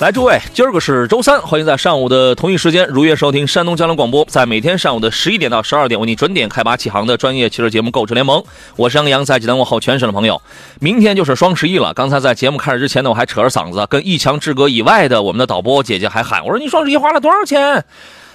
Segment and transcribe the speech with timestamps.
[0.00, 8.40] 来，诸位，今儿个是周三，欢迎在上午的同一时间如约收听山东交通广播，在每天上午的十一点到十二点为你准点开拔启航的专业汽车节目《购车联盟》，
[8.76, 10.40] 我是杨洋，在济南问候全省的朋友。
[10.78, 17.84] 明天就是双十一了，刚才在节目开始之前呢，我还扯着嗓子跟一墙之隔以外的我们的导播姐姐还喊，我说你双十一花了多少钱？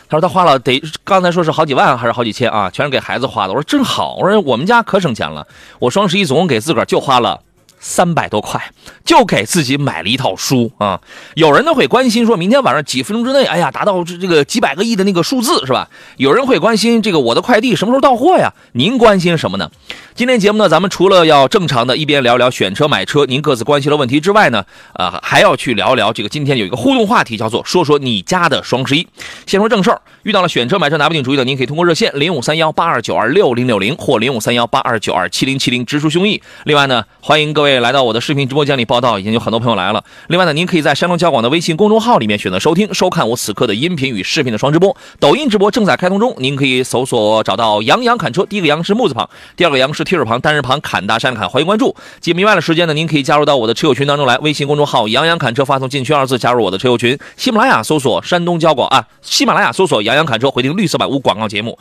[0.09, 3.53] 他说他花了得刚才说是好几万还是好几千啊，全是给孩子花的。
[3.53, 5.47] 我说真好，我说我们家可省钱了，
[5.79, 7.39] 我双十一总共给自个儿就花了。
[7.83, 8.71] 三百多块
[9.03, 11.01] 就给自己买了一套书啊！
[11.35, 15.89] 有人呢会关心，说明天晚上几分钟之内，哎呀，达到这这个几百个亿的那个数字是吧？
[16.15, 18.53] 有人会关心这个我的快递什么时候到货呀？
[18.71, 19.69] 您关心什么呢？
[20.15, 29.05] 今天节目呢，咱们除了要正常的一边聊聊选车买车您各自关心的问题之外呢，呃，还要去聊聊这个今天有一个互动话题，叫做说说你家的双十一。
[29.45, 36.39] 先说正事儿，遇到了选车买车拿不定主意的，您可以通过热线零五三幺八二九二六零六零或零五三幺八二九二七零七零直抒胸臆。
[36.63, 37.72] 另外呢，欢迎各位。
[37.79, 40.03] 来到我的视频直播间里报道，已经有很多朋友来了。
[40.27, 44.95] 另外呢，您可以在山东交广的微信公众号里面选择收听、收看我此刻的音频与视频的双直播。
[45.19, 51.47] 抖音直播正在开通中，您可以搜索找到“杨洋侃车”，第一个“杨”是木字旁，第二个“杨”是提手旁，单人旁，侃大山砍。
[51.47, 51.95] 欢迎关注。
[52.19, 54.37] 节目以外的时间呢，您可以加入到我的车友群当中来。
[54.39, 57.17] 微信公众号“杨洋侃车”，发送“进群”二字加入我的车友群。
[57.37, 61.77] 喜马拉雅搜索“山东交广”啊，喜马拉雅搜索“杨洋侃车”，回听绿色版无广告节目。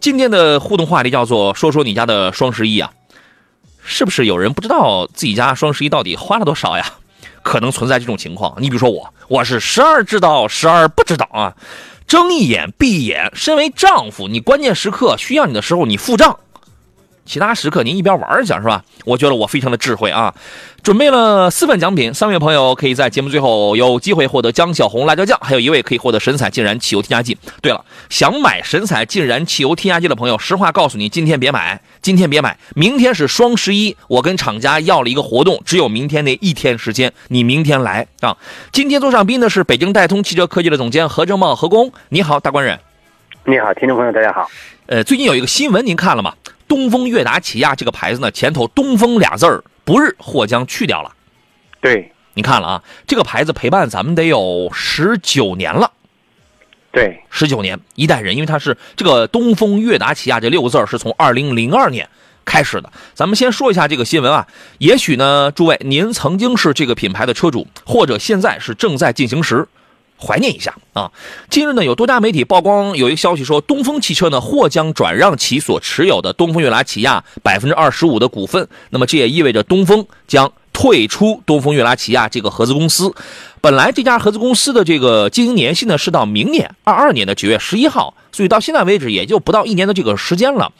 [0.00, 2.90] 今天的互动话题叫做“说说你家的双十一啊”。
[3.84, 6.84] 是不是有人不知道自己家双十一到底花了多少呀？
[7.42, 8.56] 可能存在这种情况。
[8.58, 11.54] 你比如说我，我是时而知道，时而不知道啊。
[12.06, 16.38] 睁一眼闭一眼，身为丈夫，你关键时刻需要你的时候，你付账。
[17.26, 18.84] 其他时刻您一边玩去是吧？
[19.04, 20.34] 我觉得我非常的智慧啊，
[20.82, 27.36] 准备了四份奖品，三位朋友可以在节目最后有机会获得江小红辣椒酱，还有一位可以获得神采净燃汽油添加剂。
[27.62, 38.36] 对了，想买神采净燃汽油添加剂的朋友，实话告诉你，今天别买，今天别买，明天是双十一，我跟厂家要了一个活动，只有明天那一天时间，你明天来啊。
[38.70, 42.78] 今天坐上宾的是北京戴通汽车科技的总监何正茂何工，你好，大官人。
[43.46, 44.46] 你好，听众朋友，大家好。
[44.86, 46.34] 呃，最近有一个新闻，您看了吗？
[46.66, 51.12] 东风悦达起亚这个牌子呢，前头“东风”俩字儿不日或将去掉了。
[51.80, 55.90] 对，你看了啊，这个牌子陪伴咱们得有十九年了。
[56.90, 62.08] 对，十九年一代人，因为它是这个“东风悦达起亚”这六个字是从二零零二年
[62.44, 62.92] 开始的。
[63.14, 64.46] 咱们先说一下这个新闻啊，
[64.78, 69.66] 也许呢，诸位您曾经是这个品牌的车主，或者现在是正在进行时。
[70.24, 71.10] 怀念一下啊！
[71.50, 78.66] 近日呢，有多家媒体曝光有一个消息说，东风汽车呢或将转让其所持有的东风悦达起亚百分之二十五的股份。
[78.90, 83.14] 那么这也意味着东风将退出东风悦达起亚这个合资公司。
[83.64, 90.70] 本来这家合资公司的这个经营年限呢是到明年二二年的九月十一号，所以到现在为止也就不到一年的这个时间了。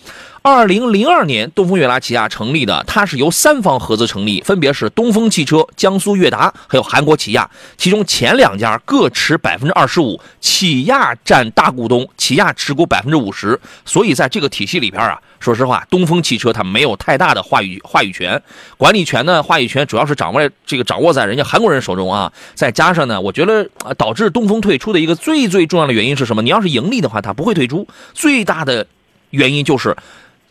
[0.43, 7.51] 二零零二年，东风悦达起亚成立的，它是由三方合资成立，分别是东风汽车、江苏悦达，还有韩国起亚。
[7.79, 13.59] 其中前两家各持百分之二十五，起亚占大股东，起亚持股百分之五十。
[13.87, 18.43] 所以在这个体系里边啊，说实话，东风汽车它没有太大的话语话语权，
[18.77, 22.31] 管理权呢，话语权主要是掌握这个掌握在人家韩国人手中啊。
[22.55, 26.43] 在加上呢，我觉得导致东风退出的一个最最重要的原因是什么？
[26.43, 27.89] 你要是盈利的话，它不会退出。
[28.13, 28.87] 最大的
[29.31, 29.97] 原因就是。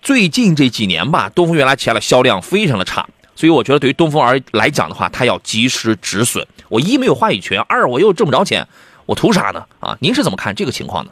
[0.01, 6.45] 最近这几年吧，东风悦达起亚的销量非常的差，所以我觉得对于东风而来讲的话，它要及时止损。
[6.67, 8.67] 我一没有话语权，二我又挣不着钱，
[9.05, 9.63] 我图啥呢？
[9.79, 11.11] 啊，您是怎么看这个情况呢？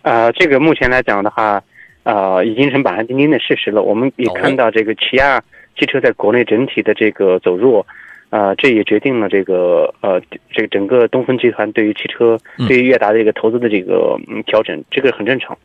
[0.00, 1.62] 呃，这个目前来讲的话，
[2.04, 3.82] 呃，已经成板上钉钉的事实了。
[3.82, 5.42] 我们也看到这个起亚
[5.78, 7.86] 汽车在国内整体的这个走弱，
[8.34, 10.20] 呃，这也决定了这个呃，
[10.52, 12.36] 这个整个东风集团对于汽车
[12.66, 15.56] 对于悦达的这个投资的这个嗯调整，这个很正常。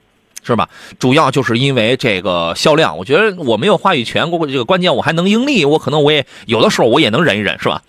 [0.44, 0.70] 是吧？
[1.00, 7.82] 主要就是因为这个销量，我觉得我没有话语权，过这个关键我还能盈利，我可能我也有的时候我也能忍一忍，是吧？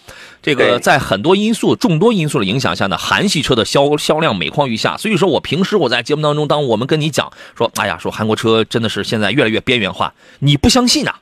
[0.42, 4.96] 这个在很多因素、众多因素的影响下呢，韩系车的销销量每况愈下。
[4.96, 11.19] 所以说我平时我在节目当中，当我们跟你讲说，哎呀，说韩国车真的是现在越来越边缘化，你不相信啊？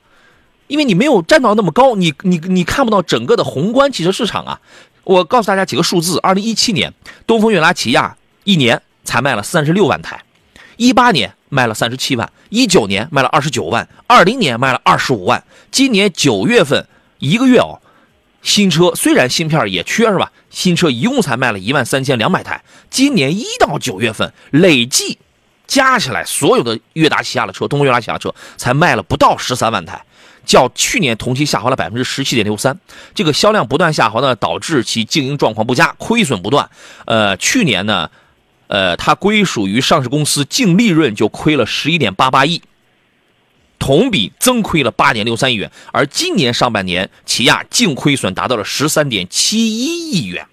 [0.69, 4.61] 因为你没有站到那么高，你你你看不到整个的宏观汽车市场啊。
[5.03, 6.93] 我告诉大家几个数字：二零一七年，
[7.25, 10.23] 东风悦达起亚一年才卖了三十六万台。
[10.77, 16.87] 一八年卖了三十七万，一九年卖了二十九万，二零年卖了二十五万，今年九月份
[17.17, 17.81] 一个月哦，
[18.43, 20.31] 新车虽然芯片也缺是吧？
[20.51, 25.17] 新车一共才卖了一万三千两百台，今年一到九月份累计
[25.67, 30.01] 加起来所有的悦达旗下的车，东风悦达旗下车才卖了不到十三万台，
[30.49, 32.77] 较去年同期下滑了百分之十七点六三。
[33.13, 36.69] 这个销量不断下滑呢，导致其经营状况不佳，亏损不断。
[37.05, 38.09] 呃，去年呢，
[38.67, 42.61] 呃，它归属于上市公司净利润就亏了十一点八八亿。
[43.77, 50.45] 同比增亏了八点六三亿元，而今年上半年，起亚净亏损达到了十三点七一亿元，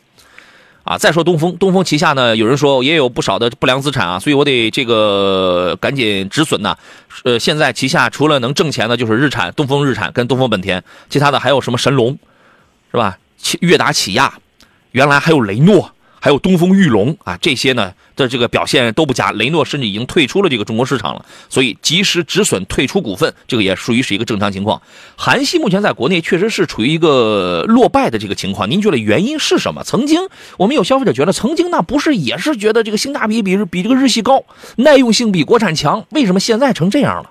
[0.86, 6.76] 啊，再说东风，东风旗下呢，有人说也有不少的不良资产啊，所以我得这个赶紧止损呐。
[7.24, 10.80] 呃，现在旗下除了能挣钱的，就是日产、东风日产跟东风本田，
[11.10, 12.16] 其他的还有什么神龙，
[12.92, 13.18] 是吧？
[13.58, 14.34] 悦达起亚，
[14.92, 15.90] 原来还有雷诺。
[16.26, 24.82] 还有东风裕隆啊，这些呢的这个表现都不佳，雷诺甚至已经退出了这个中国市场了，所以及时止损退出股份，这个也属于是一个正常情况。
[25.16, 29.84] 韩系目前在国内确实是处于一个落败的这个情况，您觉得原因是什么？
[29.84, 30.20] 曾经
[30.58, 34.42] 我们有消费者觉得，曾经那不是也是觉得这个性价比比比这个日系高，
[34.78, 37.30] 耐用性比国产强，为什么现在成这样了？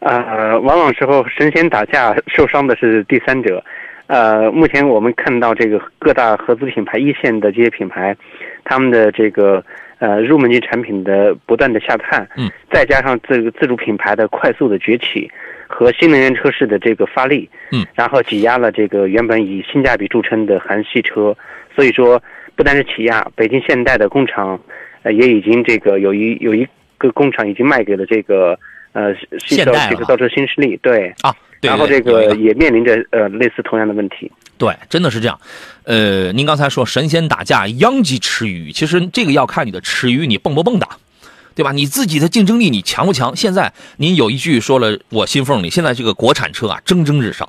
[0.00, 3.62] 呃，往往时候神仙打架受伤的是第三者。
[4.10, 8.16] 呃，目前我们看到这个各大合资品牌一线的这些品牌，
[8.64, 9.64] 他们的这个
[10.00, 15.30] 呃入门级产品的不断的下探，嗯，再加上这个自主品牌的快速的崛起
[15.68, 21.32] 和新能源车市的这个发力，嗯，然后挤压了这个原本以性价比著称的韩系车，
[21.76, 22.20] 所以说
[22.56, 24.60] 不单是起亚，北京现代的工厂，
[25.04, 26.66] 呃也已经这个有一有一
[26.98, 28.58] 个工厂已经卖给了这个
[28.92, 31.32] 呃现代这个造车新势力，对啊。
[31.60, 34.30] 然后这个也面临着呃类似同样的问题。
[34.56, 35.40] 对，真的是这样。
[35.84, 40.86] 呃，您刚才说神仙打架，殃及池鱼，其实这个要看你的池鱼你蹦不蹦跶，
[41.54, 41.72] 对吧？
[41.72, 43.34] 你自己的竞争力你强不强？
[43.34, 47.48] 现在您有一句说了我心缝里，现在这个国产车啊蒸蒸日上。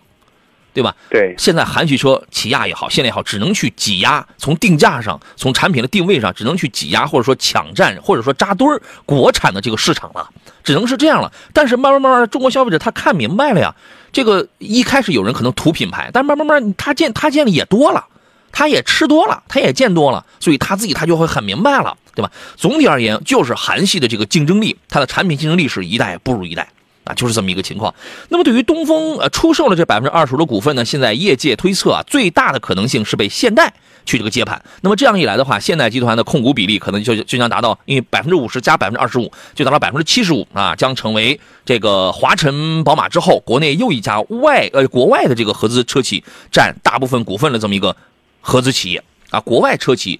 [0.73, 0.95] 对吧？
[1.09, 10.29] 对，现在韩系车，起亚也好，现在也好，只能去挤压，从定价上，从产品的定位上，只能去挤压，或者说抢占，或者说扎堆儿国产的这个市场了，
[10.63, 11.29] 只能是这样了。
[11.51, 13.75] 但是慢慢慢慢，中国消费者他看明白了呀，
[14.11, 18.05] 这个一开始有人可能图品牌，但慢慢慢他见他见的也多了，
[18.51, 22.31] 他也吃多了，他也见多了，所以他自己他就会很明白了，对吧？
[22.57, 26.67] 总体而言，就是韩系的这个竞争力，它的产品竞争力是一代不如一代。
[27.03, 27.91] 啊，就是这么一个情况。
[28.29, 33.73] 那么，对于东风呃出售了这百分之二十的股份呢，现在业界推测啊，最大的可能性是被现代
[34.05, 34.61] 去这个接盘。
[34.81, 47.95] 那么这样一来的话，现代集团的控股比例可能就就将达到，因为百分之五十加百分之二十五，就达到百分之七十五啊，将成为这个华晨宝马之后，国内又一家外呃国外的这个合资车企占大部分股份的这么一个
[48.39, 50.19] 合资企业啊，国外车企。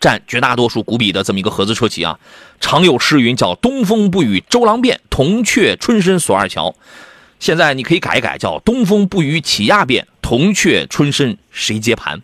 [0.00, 2.16] 占绝大多数股比的这么一个合资车企啊，
[2.60, 6.72] 常有诗云叫“东风不与周郎便，铜雀春深锁二乔”。
[7.40, 12.22] 现在你可以改一改，叫“东风不与起亚变，铜雀春深谁接盘”。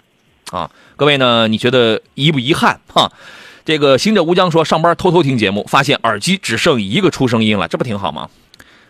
[0.50, 2.80] 啊，各位呢，你觉得遗不遗憾？
[2.92, 3.10] 哈，
[3.64, 8.28] 这个行者无疆说，上班偷偷听节目，发现耳机只剩一个出声音了，这不挺好吗？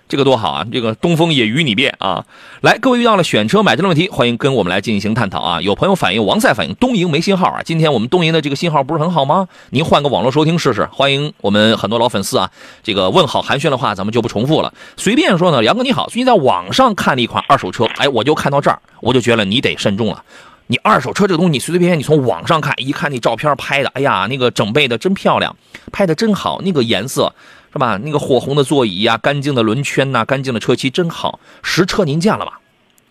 [0.06, 0.66] 这个多好啊！
[0.70, 2.26] 这个东风也与你变啊！
[2.60, 5.62] 来，各位遇到了选车买车的问题，欢迎跟我们来进行探讨啊！
[5.62, 7.62] 有朋友反映，王赛反映东营没信号啊！
[7.64, 9.48] 今天我们东营的这个信号不是很好吗？
[9.70, 10.86] 您换个网络收听试试。
[10.92, 12.50] 欢迎我们很多老粉丝啊！
[12.82, 14.74] 这个问好寒暄的话，咱们就不重复了。
[14.98, 20.22] 随便说呢，杨哥你好，最近在网上看了一款二手车，哎，我就看到这儿，我就觉得你得慎重了。
[20.66, 25.56] 你二手车这个东西，你随随便便你从网上看，一看那照片拍的，哎呀，那个整备的真漂亮，
[25.92, 27.34] 拍的真好，那个颜色。
[27.74, 27.98] 是吧？
[28.04, 31.40] 那个火红的座椅呀，干净的轮圈呐，干净的车漆真好。
[31.64, 32.60] 实车您见了吧？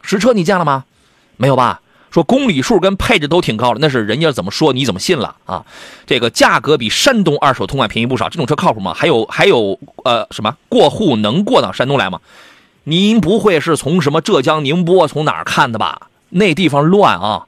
[0.02, 0.86] 实车你见了吗？
[1.36, 1.82] 没有吧？
[2.12, 5.66] 说公里数跟配置都挺高的，那是人家怎么说你怎么信了啊？
[6.06, 8.94] 这个价格比山东二手通款便宜不少，这种车靠谱吗？
[8.94, 12.22] 还有还有呃什么过户能过到山东来吗？
[12.86, 16.08] 您不会是从什么浙江宁波从哪儿看的吧？
[16.34, 17.46] 那地方乱啊！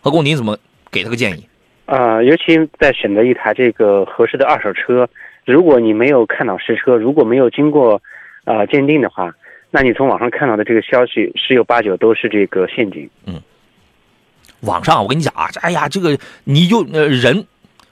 [0.00, 0.56] 何工，您怎么
[0.92, 1.48] 给他个建议？
[1.86, 5.08] 啊，尤其在选择一台这个合适的二手车。
[5.44, 8.00] 如果你没有看到实车，如果没有经过，
[8.44, 9.34] 啊鉴定的话，
[9.70, 13.08] 那你从网上看到的这个消息十有八九都是这个陷阱。
[13.26, 13.40] 嗯，
[14.60, 17.44] 网上我跟你讲啊，哎呀，这个你就呃人，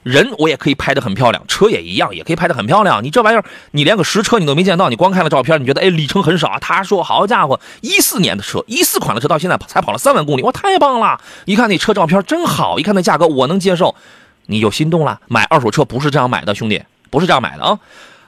[0.06, 3.02] 人我也可以拍得很漂亮，车也一样，也可以拍得很漂亮。
[3.02, 6.58] 你这玩意儿，你连个实车你都没见到，你光看了照片，你觉得哎里程很少啊。
[6.60, 11.20] 他说好家伙，一四年的车，一四款的车到现在才跑了三万公里，哇太棒了！
[11.44, 13.96] 一看那车照片真好，一看那价格我能接受，
[14.46, 15.18] 你就心动了。
[15.26, 16.80] 买二手车不是这样买的，兄弟。
[17.10, 17.78] 不是这样买的啊，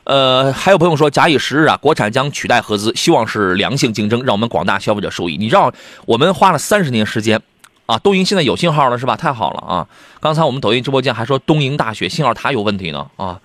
[0.04, 5.36] 呃，还有朋友说，假以时日啊，国产将取代合资，希望是良性竞争，让我们广大消费者受益。
[5.36, 5.72] 你知道，
[6.06, 7.40] 我们花了三十年时间，
[7.88, 9.16] 啊，东营现在有信号了是吧？
[9.16, 9.88] 太好了啊！
[10.20, 13.40] 刚才我们抖音直播间还说东营大学信号塔有问题呢啊！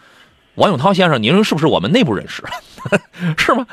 [0.56, 2.44] 王永涛先生，您是不是我们内部人士？
[3.40, 3.66] 是吗？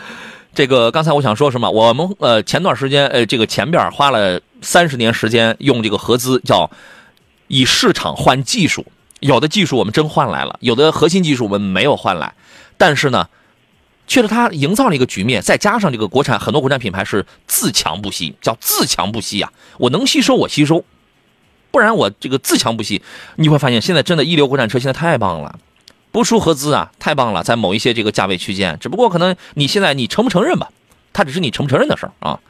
[0.54, 1.68] 这个刚才我想说什么？
[1.68, 6.70] 我们呃前段时间呃这个前边花了三十年时间用这个合资叫
[7.48, 8.86] 以市场换技术，
[9.18, 12.32] 有的技术我们真换来了，有的核心技术我们没有换来，
[12.76, 13.28] 但是呢，
[14.10, 20.84] 确实它营造了一个局面，再加上这个国产很多国产品牌是自强不息，叫自强不息呀，我能吸收我吸收，
[21.70, 23.00] 不然我这个自强不息，
[23.36, 25.56] 你会发现现在真的一流国产车现在太棒了。
[26.10, 30.68] 不输合资啊，太棒了，在某一些这个价位区间，只不过可能你现在你承不承认吧，
[31.12, 32.40] 它只是你承不承认的事儿啊。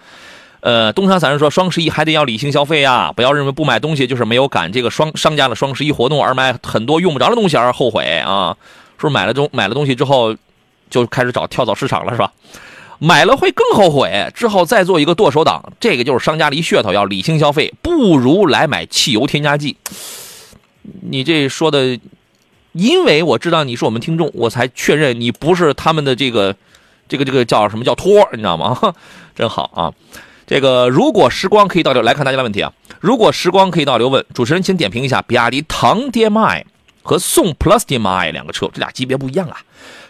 [0.61, 8.57] 呃，东山散人说双十一还得要理性消费啊，不要认为不买东西就是没有赶这个双商家的双十一活动而买很多用不着的东西而后悔啊。
[8.97, 10.35] 说买了东买了东西之后
[10.91, 12.33] 就开始找跳蚤市场了是吧？
[12.99, 19.77] 买了会更后悔，之后再做一个剁手党，这个就是商家的一噱头，要理性消费，不如来买汽油添加剂。
[20.83, 21.99] 你这说的。
[22.73, 26.55] 因为我知道你是我们听众，我才确认你不是他们的这个，
[27.09, 28.95] 这个这个叫什么叫托，你知道吗？
[29.35, 29.93] 真好啊！
[30.47, 32.73] 这个如果时光可以倒流，来看大家的问题啊。
[33.01, 36.65] 如果时光可以倒流，问主持人，请点评一下比亚迪唐 DM-i
[37.03, 39.57] 和宋 Plus DM-i 两个车，这俩级别不一样啊。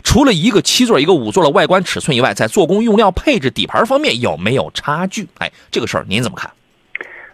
[0.03, 5.27] 除了一个七座一个五座的外观尺寸以外，在做工、用料、配置、底盘方面有没有差距？
[5.39, 6.51] 哎，这个事儿您怎么看？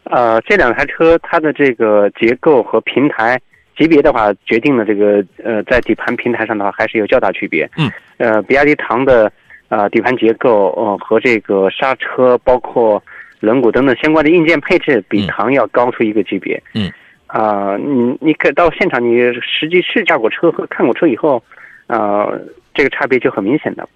[0.05, 3.41] 呃，这两台车它的这个结构和平台。
[3.79, 7.71] 级别的话，决定了这个呃，在底盘平台上的话，还是有较大区别。
[7.77, 9.31] 嗯，呃，比亚迪唐的
[9.69, 13.03] 呃底盘结构，呃和这个刹车、包括
[13.39, 16.59] 轮毂等等相关的硬件配置，比唐要高出一个级别。
[16.73, 16.91] 嗯，
[17.27, 21.45] 啊，你你可到现场，你实际试驾过车和看过车以后，
[21.87, 22.27] 啊，
[22.75, 23.89] 这个差别就很明显的。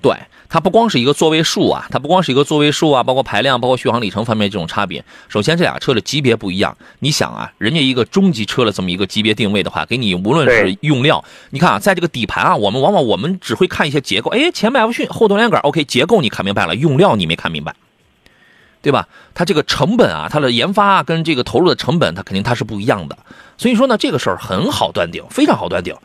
[0.00, 0.14] 对。
[0.46, 5.04] 它不光是一个座位数啊，它不光是一个座位数啊，包括排量、包括续航里程方面这种差别。
[5.28, 6.76] 首先，这俩车的级别不一样。
[7.00, 17.74] 你想啊，人家一个中级车的这么一个级别定位的话，给你无论是用料，你看啊，在这个底盘啊，我们往往我们只会看一些结构，哎，前麦弗逊，后多连杆，OK，结构你看明白了，用料你没看明白，
[18.80, 19.08] 对吧？
[19.34, 23.18] 它这个成本啊，它的研发跟这个投入的成本，它肯定它是不一样的。
[23.56, 25.96] 所以说呢，这个事儿很好断定，非常好断定，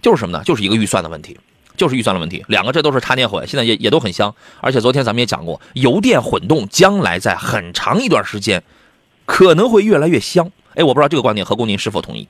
[0.00, 0.42] 就是什么呢？
[0.44, 1.36] 就是一个预算的问题。
[1.76, 4.34] 就是预算的问题，两个这都是插电混，现在也也都很香。
[4.60, 8.60] 而且昨天咱们也讲过，油电混动将来在很长一段时间
[9.26, 10.50] 可能会越来越香。
[10.74, 12.26] 哎，我不知道这个观点何工您是否同意？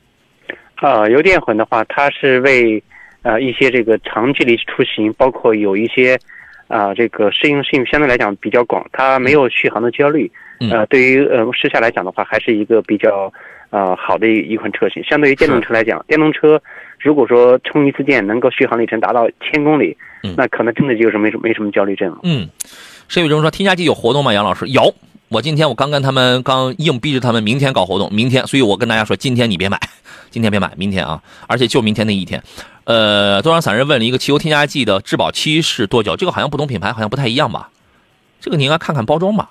[0.75, 2.83] 啊，油电混的话，它是为
[3.23, 6.21] 呃一些这个长距离出行，包括有一些
[6.67, 10.31] 啊这个适应性相对来讲比较广，它没有续航的焦虑。
[10.71, 13.33] 呃，对于呃时下来讲的话，还是一个比较
[13.71, 15.03] 啊好的一一款车型。
[15.05, 16.61] 相对于电动车来讲，电动车。
[17.01, 19.97] 如果说充一次电能够续航里程达到千公里，
[20.37, 22.19] 那可能真的就是没什没什么焦虑症了。
[22.25, 22.49] 嗯，
[23.09, 24.33] 申宇中说添加剂有活动吗？
[24.33, 24.95] 杨老师有，
[25.29, 29.79] 我今天我刚跟他们刚硬逼着他们明天搞活动，明天，所以我跟大家说，今天你别买，
[30.31, 32.43] 今天别买，明天啊，而且就明天那一天。
[32.85, 36.17] 呃，多少散人问了一个汽油添加剂的质保期是多久？
[36.17, 37.71] 这个好像不同品牌好像不太一样吧？
[38.41, 39.51] 这个你应该看看包装吧，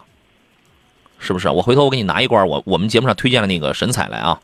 [1.20, 1.48] 是不是？
[1.50, 4.40] 我回头我给你拿一罐，我我们节目上推荐的那个神采来啊。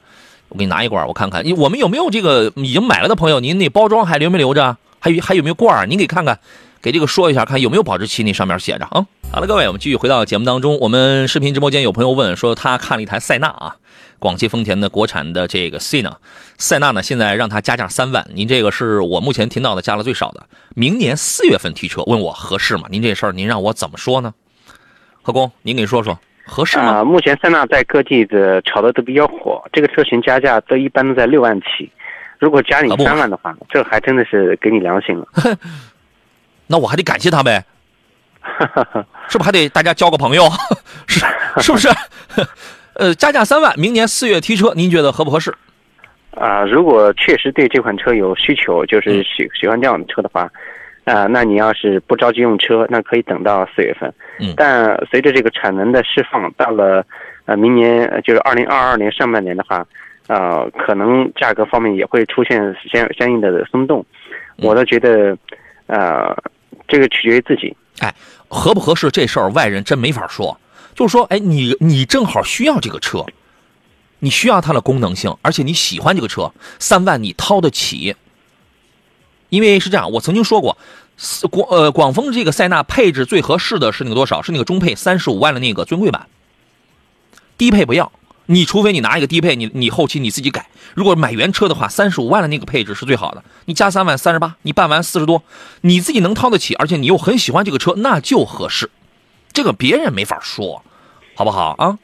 [0.54, 1.44] 我给你拿一罐，我看看。
[1.44, 3.40] 你我们有没有这个已经买了的朋友？
[3.40, 4.78] 您那包装还留没留着？
[5.00, 5.90] 还有还有没有罐？
[5.90, 6.40] 您给看看，
[6.80, 8.22] 给这个说一下，看有没有保质期？
[8.22, 9.06] 那上面写着啊。
[9.32, 10.78] 好了，各位，我们继续回到节目当中。
[10.80, 13.76] 我们视频直播间有朋友问说，他看了一台塞纳啊，
[14.20, 16.16] 广汽丰田的国产的这个塞纳，
[16.60, 20.46] 塞纳呢现在让他加价三万，您这个是我目前听到的加了最少的。
[20.76, 22.84] 明年四月份提车，问我合适吗？
[22.92, 24.36] 您这事儿您让我怎么说呢？
[25.24, 26.20] 何工，您给说说。
[26.46, 27.04] 合适啊！
[27.04, 31.92] 目前塞纳在各地的炒的都比较火，这个车型加价都一般都在六万起，
[32.38, 35.26] 如果加你三万的话，这还真的是给你良心了。
[36.68, 37.64] 那我还得感谢他呗，
[39.30, 40.44] 是不是还得大家交个朋友？
[41.08, 41.26] 是
[41.60, 41.88] 是不是？
[42.96, 45.54] 呃，加价三万，明年四月提车，您觉得合不合适？
[46.32, 50.50] 啊，如果确实对这款车有需求，就是喜喜欢这样的车的话。
[51.06, 54.14] 啊，那你要是不着急用车，那可以等到四月份。
[54.40, 57.06] 嗯，但随着这个产能的释放，到了
[57.46, 59.86] 呃明年就是二零二二年上半年的话，
[60.28, 64.06] 呃，可能价格方面也会出现相相应的松动。
[64.58, 65.38] 我倒觉得，
[65.88, 66.34] 呃，
[66.88, 67.76] 这个取决于自己。
[68.00, 68.14] 哎，
[68.48, 70.58] 合不合适这事儿，外人真没法说。
[70.96, 73.26] 就是说，哎，你你正好需要这个车，
[74.20, 78.16] 你需要它的功能性，而且你喜欢这个车，三万你掏得起。
[79.54, 80.76] 因为是这样，我曾经说过，
[81.52, 84.42] 广呃广丰这个塞纳配置最合适的是那个多少？
[84.42, 86.26] 是那个中配三十五万的那个尊贵版，
[87.56, 88.12] 低配不要。
[88.48, 90.70] 你除非你拿一个低配，你你后期你自己改。
[90.96, 93.44] 如果买原车的话，三十五万的那个配置是最好的。
[93.66, 95.44] 你加三万三十八，你办完四十多，
[95.82, 98.90] 你自己能掏得起，而且你又很喜欢这个车，那就合适。
[99.54, 100.84] 这个别人没法说，
[101.36, 102.00] 好不好啊？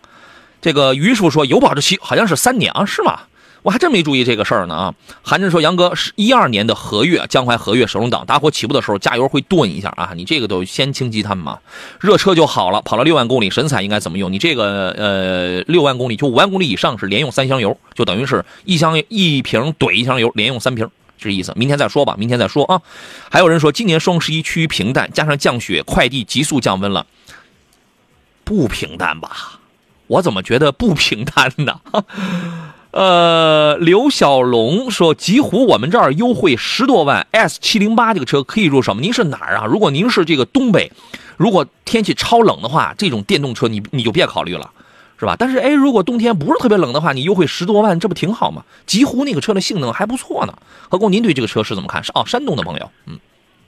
[0.61, 3.21] 这个于叔说有保质期，好像是三年啊，是吗？
[3.61, 4.93] 我还真没注意这个事儿呢啊！
[5.21, 10.13] 韩真说：“杨哥是一二年的和悦江淮和悦手动挡，打火起步的时候加油会顿一下啊！
[10.15, 11.59] 你这个都先清积碳嘛，
[11.99, 12.81] 热车就好了。
[12.81, 14.31] 跑了六万公里，神采应该怎么用？
[14.31, 21.51] 你这个呃六万公里就五万公里以上是连用三箱油，就等于是一箱一瓶怼一箱油，连用三瓶，这意思。
[21.57, 22.81] 明天再说吧，明天再说啊！
[23.29, 27.05] 还有人说今年双十一趋于平淡，加上降雪，快递急速降温了，
[28.45, 29.59] 不平淡吧？
[30.07, 31.81] 我怎么觉得不平淡呢？
[32.91, 38.99] 呃，刘小龙说，极狐我们这儿优惠十多万，S 七零八这个车可以入手吗？
[39.01, 39.65] 您是哪儿啊？
[39.65, 40.91] 如果您是这个东北，
[41.37, 44.71] 如果天气超冷的话，这种电动车你你就别考虑了，
[45.19, 45.35] 是吧？
[45.37, 48.63] 但是哎，如果冬天不是特别冷的话，你优惠十多万，这不挺好吗？
[48.87, 50.53] 极狐那个车的性能还不错呢。
[50.89, 52.03] 何工，您对这个车是怎么看？
[52.03, 53.19] 是哦，山东的朋友，嗯，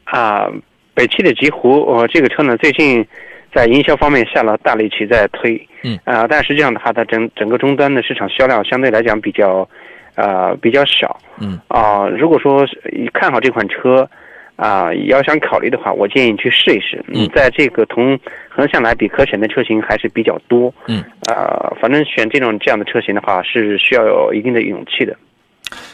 [0.05, 0.49] 啊，
[0.95, 3.07] 北汽的极狐，我，这个车呢，最近。
[3.53, 9.67] 在营销方面下了大力气在推，嗯啊，但实际上的话，它整整个终端的市场销量相对来讲比较，
[10.15, 12.65] 呃比较少，嗯啊，如果说
[13.13, 14.09] 看好这款车，
[14.55, 17.03] 啊，要想考虑的话，我建议你去试一试。
[17.07, 18.17] 嗯，在这个同
[18.47, 25.17] 横向来比可选的车型还是比较多，嗯啊，反正选这种这样的车型的话是需要有一定的勇气的。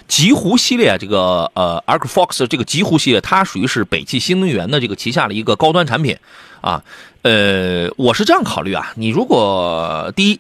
[0.08, 6.16] 极狐系列这个呃，Arcfox 这个极狐系列，它属于是北汽新能源的这个旗下的一个高端产品，
[6.68, 6.84] 啊，
[7.22, 10.40] 呃，我是这样考虑啊，你如果第一。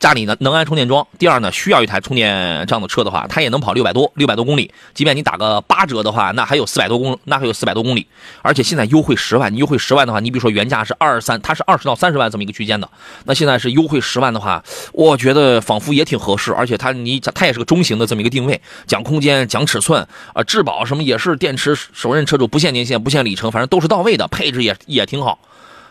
[0.00, 4.72] 家里呢能安充电桩，第二呢需要一台充电这样的车的话，它也能跑六百多六百多公里。
[4.94, 8.06] 即便你打个八折的话，那还有四百多公，那还有四百多公里。
[8.40, 12.88] 而且现在优惠十万，你优惠十万的话，你比如说原价是二三，它是二十到三十万这么一个区间的，
[13.24, 14.64] 那现在是优惠十万的话，
[14.94, 16.50] 我觉得仿佛也挺合适。
[16.54, 25.38] 而且它你它也是个中型的这么一个定位，讲空间讲尺寸啊，质保什么也是电池首任车主不限年限不限里程，反正都是到位的，配置也也挺好。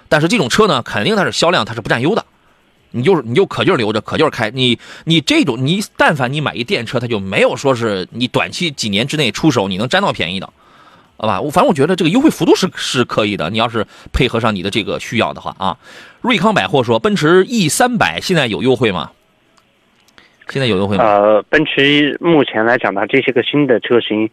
[0.07, 2.25] 但是这种车呢，肯定它是销量它是不占优的。
[2.91, 4.49] 你就是你就可劲儿留着，可劲儿开。
[4.49, 10.51] 你你这种你但凡你买一电车，它就没有说是你短期几年之内出手你能占到便宜的，
[11.17, 11.39] 好吧？
[11.39, 13.49] 我反正我觉得这个优惠幅度是是可以的。
[13.49, 15.77] 你要是配合上你的这个需要的话啊，
[16.21, 19.11] 瑞康百货说奔驰 E 三百现在有优惠吗？
[20.49, 21.03] 现在有优惠吗？
[21.03, 24.27] 呃，奔驰目前来讲呢，这些个新的车型，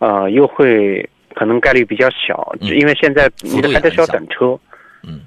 [0.00, 4.58] 呃，优惠可能概率比较小，因为现在你还在需要等车。
[5.02, 5.22] 嗯，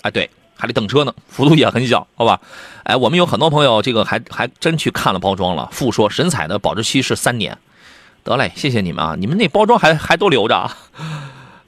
[0.00, 0.26] 啊对。
[0.60, 2.38] 还得等车呢，幅度也很小，好吧？
[2.84, 5.68] 哎，我们有很多朋友，这个还还真去看了包装了。
[5.72, 7.56] 富说神采的保质期是三年，
[8.22, 9.16] 得嘞，谢谢你们啊！
[9.18, 10.76] 你们那包装还还都留着啊？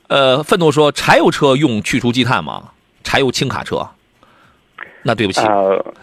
[0.08, 2.70] 呃，愤怒说柴油车用去除积碳吗？
[3.02, 3.88] 柴油轻卡车？
[5.02, 5.94] 那对不起，呃，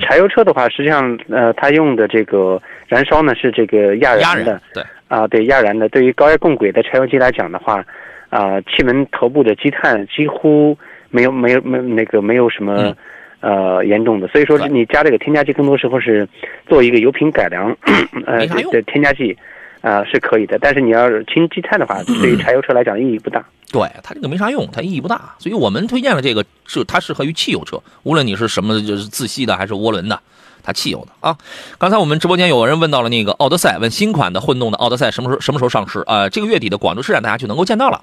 [0.00, 5.88] 柴油车的话，实际上呃，它用的这个燃烧呢是这个压燃的，对啊，对压燃的。
[5.88, 7.84] 对于高压共轨的柴油机来讲的话，
[8.30, 10.78] 啊，气门头部的积碳几乎。
[11.10, 12.94] 没有没有没那个没有什么，
[13.40, 16.28] 呃严重的，所以说你加这个添加剂更多时候是
[16.68, 17.76] 做一个油品改良，
[18.26, 19.36] 呃的添加剂，
[19.80, 23.44] 啊是可以的，但是你要是清积碳的话，对于柴油车来讲意义不大。
[23.70, 30.18] 对它这个没啥用，它意义不大，所以我们推荐的这个是它适合于汽油车，无论你是什么就是自吸的还是涡轮的，
[30.62, 31.36] 它汽油的啊。
[31.76, 36.30] 刚才我们直播间有人问到了那个奥德赛，问新款的混动的奥德赛什么时候什么时候上市啊？
[36.30, 38.02] 这个月底的广州车展大家就能够见到了。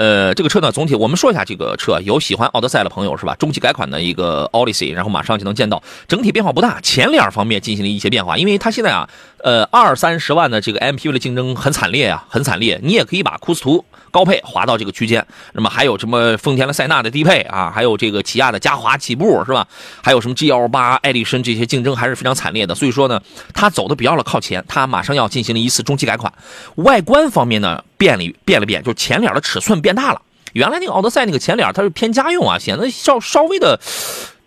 [0.00, 3.34] 呃，这个车呢，总体我们说一下这个车，有喜欢奥德赛的朋友是吧？
[3.34, 9.06] 中期改款的一个 Odyssey，然后马上就能见到，整体变化不大，前脸方面进行了一些变化，因为它现在啊，
[9.44, 13.84] 呃，二三十万的这个 MPV 的竞争很惨烈啊，很惨烈，你也可以把库斯图。
[14.10, 19.66] 高配滑到这个区间，那么还有什么丰田的塞纳的低配啊，还有这个起亚的嘉华起步是吧？
[20.02, 22.74] 还有什么 GL 八、艾力绅这些竞争还是非常惨烈的。
[22.74, 23.20] 所以说呢，
[23.54, 26.32] 它走的比较的靠前，它马上要进行了一次中期改款。
[26.76, 30.20] 外观方面呢，变了变了变，就前脸的尺寸变大了。
[30.52, 33.78] 原来那个奥德赛那个前脸它是偏家用啊，显得稍稍微的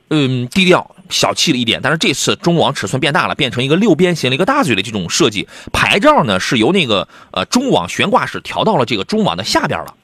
[0.09, 0.92] 嗯低调。
[1.09, 5.47] 小气了一点，但是这次中网尺寸变大了，变成一个六边形的一个大嘴的这种设计。
[5.71, 9.95] 牌照呢是由那个呃中网悬挂式调到了这个中网的下边了。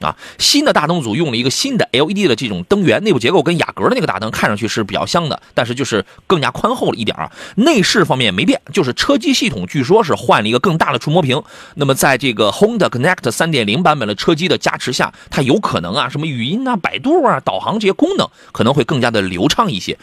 [0.00, 7.30] 啊，新的大灯组用了一个新的 LED 的这种灯源，内部结构跟雅阁的那个大灯看上去是比较像的，但是就是更加宽厚了一点啊。
[7.56, 11.42] 内饰方面没变，就是车机系统据说是换了一个更大的触摸屏。
[11.76, 19.96] 那么在这个 Honda Connect 3.0版本的车机的加持下，它有可能啊，什么语音啊、百度啊、导航这些功能可能会更加的流畅一些。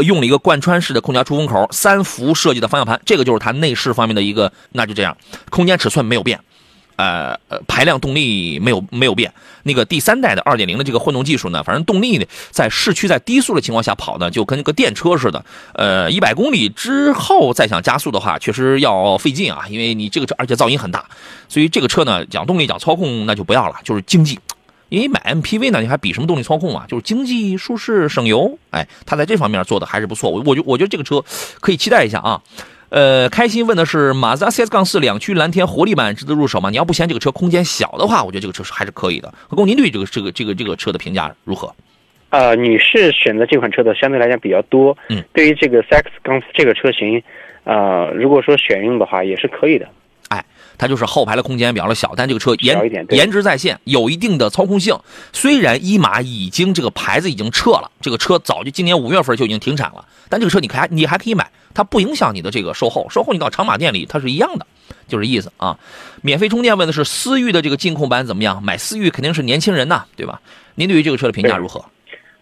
[0.00, 5.16] 用了一个贯穿式的空调出风口，三辐设计的方向盘，这个就是它内饰方面的一个，那就这样，
[5.48, 6.40] 空间尺寸没有变。
[6.96, 9.32] 呃，排量动力没有没有变，
[9.64, 15.44] 那个第三代的二点零的这个混动技术呢，反正动力呢，在市区在低速的情况下跑呢，就跟个电车似的。
[15.74, 21.04] 呃，一百公里之后再想加速的话，确实要费劲啊，因为你这个车而且噪音很大，
[21.48, 24.38] 所以这个车呢，讲动力讲操控那就不要了，就是经济。
[24.88, 26.86] 因为买 MPV 呢，你还比什么动力操控啊？
[26.88, 28.56] 就是经济、舒适、省油。
[28.70, 31.22] 哎，它在这方面做的还是不错，我我觉我觉得这个车
[31.60, 32.40] 可以期待一下啊。
[32.96, 36.70] 呃，开心问的是马自达 CS 杠四两驱蓝天活力版值得入手吗？
[36.70, 39.30] 你要不嫌这个车空间小的话，我觉得这个车是还是可以的。
[39.46, 41.70] 何工，您对这个这个这个这个车的评价如何？
[42.30, 44.96] 呃，女士选择这款车的相对来讲比较多。
[45.10, 47.22] 嗯，对于这个 CX 杠四这个车型，
[47.64, 49.86] 呃，如果说选用的话也是可以的。
[50.78, 54.96] 它就是后排的空间比较的小，但这个车颜颜值在线，有一定的操控性。
[55.32, 64.66] 虽然一马已经这个牌子已经撤了，这个车早就今年五月份就已经停产了，但这个车你还你还可以买，它不影响你的这个售后，售后你到长马店里它是一样的，
[65.08, 65.78] 就是意思啊。
[66.22, 68.62] 免费充电问的是思域的这个进控版怎么样？
[68.62, 70.40] 买思域肯定是年轻人呐，对吧？
[70.74, 71.84] 您对于这个车的评价如何？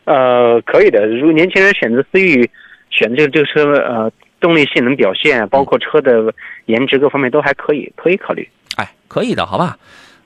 [0.07, 1.07] 呃，可以的。
[1.07, 2.51] 如果年轻人选择思域，
[2.90, 4.11] 选这个这个车，呃，
[4.44, 6.35] 动力性能表现，包括车的
[6.66, 8.46] 颜值各方面都还可以，可以考虑。
[8.76, 9.78] 哎，可以的，好吧？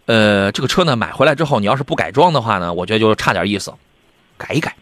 [0.06, 3.72] 呃，这个车呢买回来之后，你要是不改装的话呢，我觉得就差点意思，
[4.36, 4.74] 改一改，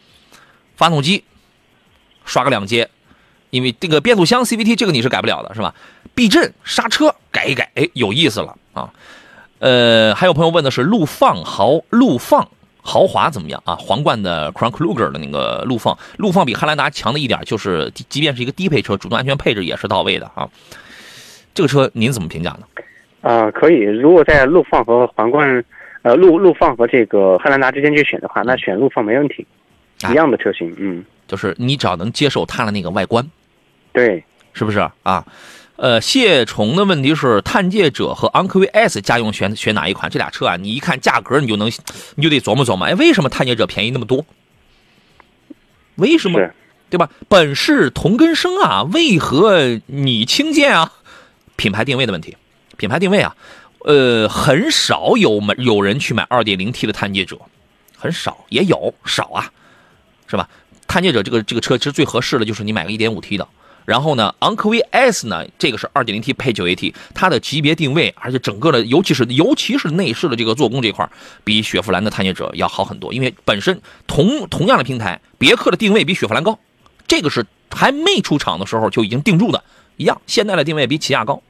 [0.74, 1.22] 发动机
[2.24, 2.88] 刷个两阶，
[3.50, 5.74] 因为这个变速箱 CVT 这个你是改不了的，是吧？
[6.14, 8.90] 避震、刹车改一改，哎，有意思了啊。
[9.58, 12.48] 呃，还有朋友问的是陆放豪陆放
[12.86, 13.74] 豪华怎么样啊？
[13.74, 20.48] 皇冠的 Crown Kluger 的那个陆放，陆放比汉兰达强的一点就是，即即便是一个低配车，主动安全配置也是到位的啊。
[21.52, 22.60] 这个车您怎么评价呢？
[23.22, 23.80] 啊、可以。
[23.80, 25.64] 如果在陆放和皇冠，
[26.02, 29.44] 呃，陆陆放和这个汉兰达之间去选的话，那选陆放没问题，
[30.02, 30.72] 哎一样的车型。
[30.78, 33.28] 嗯，就是你只要能接受它的那个外观，
[33.92, 34.22] 对。
[34.52, 35.22] 是不是啊？
[35.76, 40.10] 呃，谢虫的问题是，探界者和昂科威 S 家用选选哪一款？
[40.10, 41.70] 这俩车啊，你一看价格，你就能，
[42.14, 44.24] 你就得琢磨琢磨，哎，为什么探界者便宜那么多？
[45.96, 46.40] 为什么？
[46.88, 47.10] 对吧？
[47.28, 50.92] 本是同根生啊，为何你轻贱啊？
[51.56, 52.36] 品牌定位的问题，
[52.76, 53.36] 品牌定位啊，
[53.80, 57.38] 呃，很少有买有人去买 2.0T 的探界者，
[57.98, 59.50] 很少，也有少啊，
[60.26, 60.48] 是吧？
[60.86, 63.46] 探界者这个这个车其实最合适的就是你买个 1.5T 的。
[63.86, 71.08] 然后呢，昂科威 S 呢，这个是 2.0T 配 9AT，它的级别定位，而且整个的，尤其是尤其是内饰的这个做工这块，
[71.44, 73.14] 比雪佛兰的探险者要好很多。
[73.14, 76.58] 因为本身同同样的平台，别克的定位比雪佛兰高，
[77.06, 79.62] 这个是还没出厂的时候就已经定住的，
[79.96, 80.20] 一样。
[80.26, 81.40] 现在的定位比起亚高，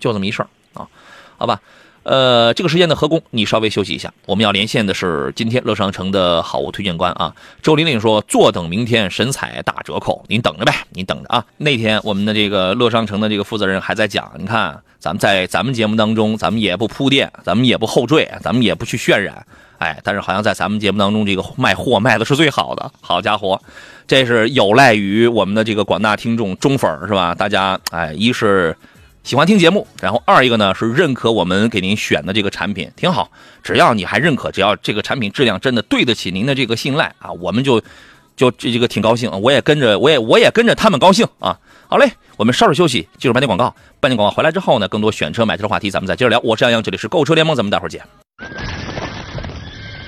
[0.00, 0.88] 就这么一事儿啊，
[1.36, 1.60] 好吧。
[2.04, 4.12] 呃，这个时间的何工，你稍微休息一下。
[4.26, 11.44] 我们要连线的是今天乐商城的好物推荐官啊，周玲玲说坐等明天神采打折扣，您等着呗，您等着啊。
[11.58, 19.46] 那天我们的这个乐商城的这个负责人还在讲，你看咱们在咱们节目当中，咱们也不铺垫，咱们也不后缀，咱们也不去渲染，
[19.78, 23.60] 哎，但是好像在咱们节目当中，这个卖货卖的是最好的，好家伙，
[24.08, 27.32] 这是有赖于我们的这个广大听众忠粉是吧？
[27.32, 28.76] 大家哎，一是。
[29.24, 33.30] 喜欢听节目，然后二一个呢是认可我们给您选的这个产品，挺好。
[33.62, 37.80] 只要你还认可，只要这个产品质量真的对得起您的这个信赖啊，我们就
[38.34, 41.56] 就这这个挺高兴，我也跟着，我也我也跟着他们高兴啊。
[41.86, 43.72] 好嘞，我们稍事休息，进入半点广告。
[44.00, 46.40] 半点广告回来之后呢，更多选车买车的话题，咱们再接着聊。
[46.40, 48.02] 我是杨洋，这里是购车联盟，咱们待会儿见。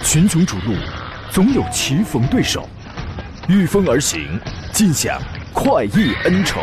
[0.02, 0.74] 群雄逐鹿，
[1.30, 2.68] 总有棋逢对手，
[3.48, 4.40] 御风而行，
[4.72, 5.20] 尽享
[5.52, 6.60] 快意恩仇。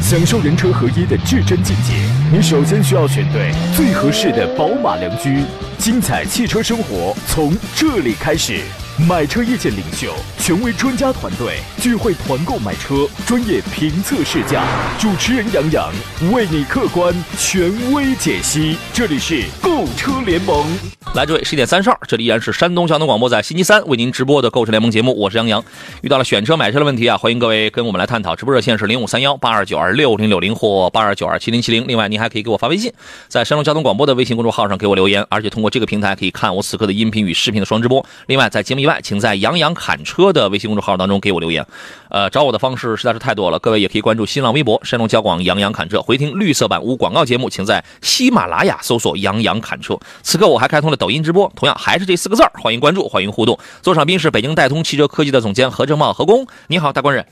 [0.00, 1.94] 享受人车合一的至臻境界，
[2.32, 5.42] 你首先需要选对最合适的宝马良驹。
[5.78, 8.62] 精彩汽车生活从这里开始。
[8.98, 14.64] 买车意见领袖，权威专家团队聚会团购买车，专业评测试驾，
[14.98, 15.92] 主持人杨洋
[16.32, 18.78] 为你客观权威解析。
[18.94, 20.64] 这里是购车联盟。
[21.14, 25.62] 来，这位十一点三十二，这里依然是山东交通广播在星期三为您直播的购车联盟节目，我是杨洋。
[26.00, 28.34] 遇到了选车买车的问题啊，欢迎各位跟我们来探讨。
[28.34, 31.86] 直播热线是零五三幺八二九二六零六零或八二九二七零七零。
[31.86, 32.90] 另外，您还可以给我发微信，
[33.28, 38.02] 在山东交通广播的微信公众号上给我留言，而且通过这个平台可以看我此刻的音频与视频的双直播。
[38.26, 41.66] 另外，在节目以外，请在杨洋侃车的微信公众号当中给我留言。
[42.08, 49.98] 呃，找我的方式实在是太多了，各位也可以关注新浪微博山东交广杨洋侃车，回听绿色版无广告节目，请在喜马拉雅搜索杨洋侃车。
[50.22, 53.58] 此刻我还开通了抖音直播，同样还是这四个字儿，欢迎关注，欢迎互动。
[53.82, 57.26] 座上宾是北京戴通汽车科技的总监何正茂，何工，你好，大官人。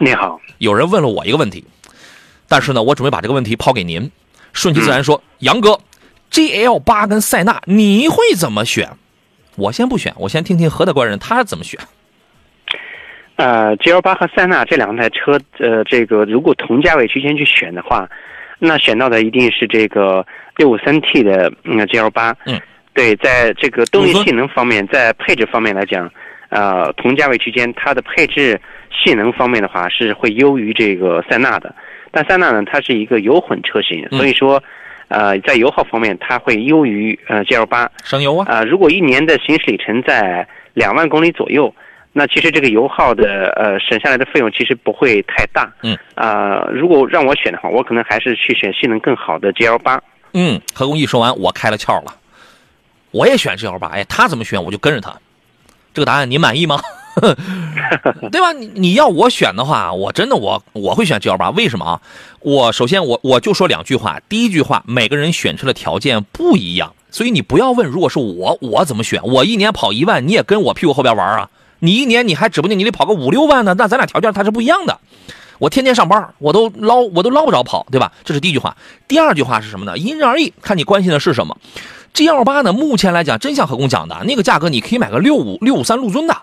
[0.00, 1.64] 你好，有人问了我一个问题，
[2.48, 4.10] 但是呢，我准备把这个问题抛给您，
[4.54, 5.78] 顺其自然说，杨哥
[6.32, 8.96] ，GL 八跟塞纳你会怎么选？
[9.58, 11.78] 我先不选，我先听听何大官人他怎么选。
[13.36, 18.08] 呃，GL 八和塞纳这两台车，呃，这个如果同价位区间去选的话，
[18.58, 22.34] 那选到的一定是这个六五三 T 的嗯 GL 八。
[22.46, 22.60] 嗯，
[22.94, 26.10] 对，在这个动力性能方面，在配置方面来讲，
[26.48, 31.72] 呃，同价位区间它的配置性能方面的话是会优于这个塞纳的。
[32.10, 34.60] 但塞纳呢，它是一个油混车型，嗯所以说，
[35.08, 37.90] 呃，在油耗方面它会优于呃 GL 八。
[38.04, 41.74] 省油啊，啊、如果一年的行驶里程在两万公里左右，
[42.12, 45.72] 那其实这个油耗的呃省下来的费用其实不会太大。
[45.82, 50.00] 嗯，啊、如果让我选的话，我可能还是去选性能更好的 GL 八。
[50.34, 52.14] 嗯，何工一说完，我开了窍了，
[53.10, 55.16] 我也选 G L 八，哎，他怎么选我就跟着他，
[55.94, 56.78] 这个答案你满意吗？
[58.30, 58.52] 对吧？
[58.52, 62.00] 你你要我选的话，我真的我我会选 G L 八，为什么啊？
[62.40, 69.22] 我首先我我就说两句话，第一句话，每个人选车的条件不一样，所以你不要问，如果是我，我怎么选？
[69.24, 71.48] 我一年跑一万，你也跟我屁股后边玩啊？
[71.80, 74.98] 你一年你还指不定你得跑个五六万呢，那咱俩条件它是不一样的。
[75.58, 78.12] 我天天上班，我都捞我都捞不着跑，对吧？
[78.24, 78.76] 这是第一句话。
[79.08, 79.98] 第二句话是什么呢？
[79.98, 81.56] 因人而异，看你关心的是什么。
[82.14, 86.36] G L 八呢，目前来讲，真像何工讲的，那个价格你可以买个六五六五三陆尊的，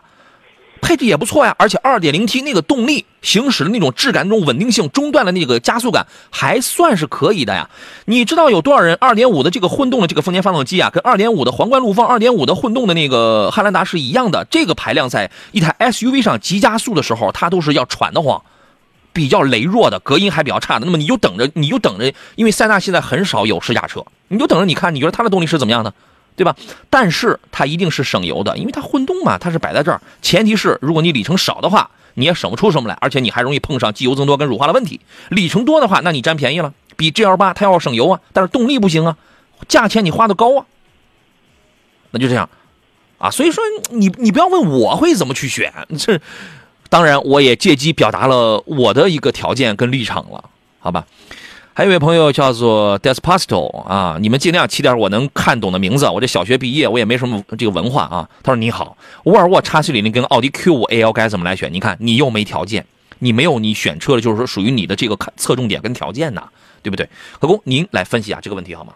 [0.81, 1.55] 配置也不错呀。
[1.57, 7.69] 而且二点零 T 那个动力行驶的那种质感、那种稳定性、中段的那个加速感还算是可以的呀。
[8.05, 14.45] 你知道有多少人二点五的这个混动的这个丰田发动机啊，跟二点五的皇冠陆放、二点五的混动的那个汉兰达是一样的？
[14.49, 18.41] 这个排量在一台 SUV 上急加速的时候，它都是要喘得慌。
[19.13, 25.93] 比较羸弱的，隔音还比较差的，那么你就等着，你就等着，因为塞纳现在很少有试驾车，你就等着你看，你觉得它的动力是怎么样的，
[26.36, 26.56] 对吧？
[26.89, 35.02] 但是它一定是省油的，因为它混动嘛，它是摆在这儿，前提是如果你里程少的话，你也省不出什么来，而且你还容易碰上机油增多跟乳化的问题。
[35.30, 39.17] 里程多的话，那你占便宜了，比 GL 八它要省油啊，但是动力不行啊，
[39.67, 40.65] 价钱你花的高啊，
[42.12, 42.50] 那就这样，
[43.17, 46.19] 啊，所以说你你不要问我会怎么去选，这。
[46.88, 51.06] 当然，我也借机表达了我的一个条件跟立场了，好吧？
[51.77, 56.07] 还有一位朋友叫做 Despacito 啊，你们尽量起点我能看懂的名字。
[56.07, 58.29] 我这小学毕业，我也没什么这个文化啊。
[58.41, 61.73] 他说：“你好，沃尔沃 XC00 跟奥迪 Q 5 L 该怎么来选？
[61.73, 62.85] 你看，你又没条件，
[63.19, 66.43] 你没有你选车的，就是说属于你的这个侧重点跟条件呐，
[66.81, 67.05] 对不对？
[67.38, 68.93] 何工，您来分析一下这个问题好吗？”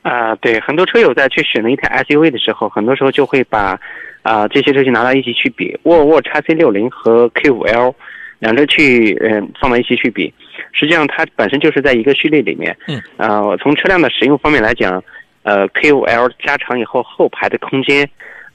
[0.00, 3.78] 啊、对，很多车友在去选了一台 SUV 的时候，很多时候就会把
[4.22, 7.94] 啊、这些车型拿到一起去比，沃尔沃 x C 6 0和 Q 5 L
[8.38, 10.32] 两车去嗯、放到一起去比，
[10.72, 12.76] 实际上它本身就是在一个序列里面。
[12.88, 13.02] 嗯。
[13.16, 15.02] 呃，从车辆的使用方面来讲，
[15.42, 18.08] 呃，K5L 加长以后后排的空间。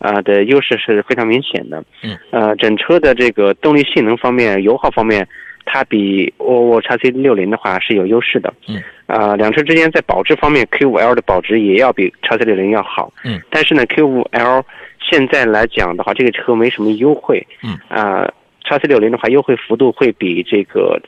[0.04, 1.84] 啊、的优势是非常明显的。
[2.02, 2.18] 嗯。
[2.32, 5.28] 呃，整车的这个动力性能方面、油耗方面，
[5.64, 8.52] 它比沃尔沃 x C 六零的话是有优势的。
[8.68, 8.82] 嗯。
[9.06, 13.14] 啊、两车之间在保值方面，Q 五 L 的保值也要比 x C 六零要好。
[13.24, 13.40] 嗯。
[13.52, 14.66] 但是呢，Q 五 L
[15.00, 17.46] 现在来讲的话，这个车没什么优惠。
[17.62, 17.78] 嗯。
[17.88, 18.28] 啊、
[18.64, 21.00] x C 六零的话，优惠幅度会比这个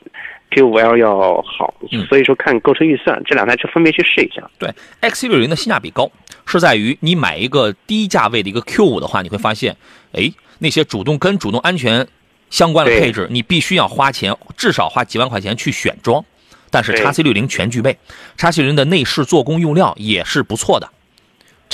[0.54, 1.74] Q 五 L 要好。
[1.90, 4.42] 嗯所以说，看购车预算，这两台车分别去试一下。
[4.58, 6.10] 对，X 六零的性价比高，
[6.46, 9.76] 是在于你买一个低价位的一个 Q 五的话，你会发现，
[10.12, 12.06] 哎，那些主动跟主动安全
[12.50, 16.24] 相关的配置，你必须要花钱，至少花几万块钱去选装。
[16.70, 17.96] 但是对 x C 六零全具备
[18.36, 20.88] ，x C 六零的内饰、做工、用料也是不错的。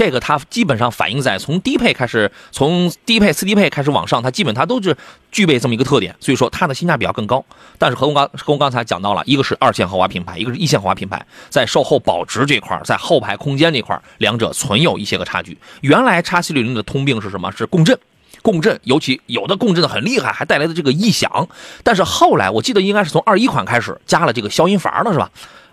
[0.01, 4.97] 这个它基本上反映在从低配开始，从低配、次低配开始往上，它基本它都是
[5.31, 7.45] 具备这么一个特点，所以说它的性价比要更高。
[7.77, 15.59] 但是何工刚何工刚才讲到了，一个是二线豪华品牌，一个是一线豪华品牌，在售后保值这块，在后排空间这块，两者存有一些个差距。
[15.83, 17.53] 原来叉七六零的通病是什么？
[17.53, 17.99] 是共振。
[18.41, 21.47] 共振，尤其有的共振的很厉害，还带来的这个异响。
[21.85, 25.31] 但是后来我记得应该是从二一款开始加了这个消音阀了，是吧？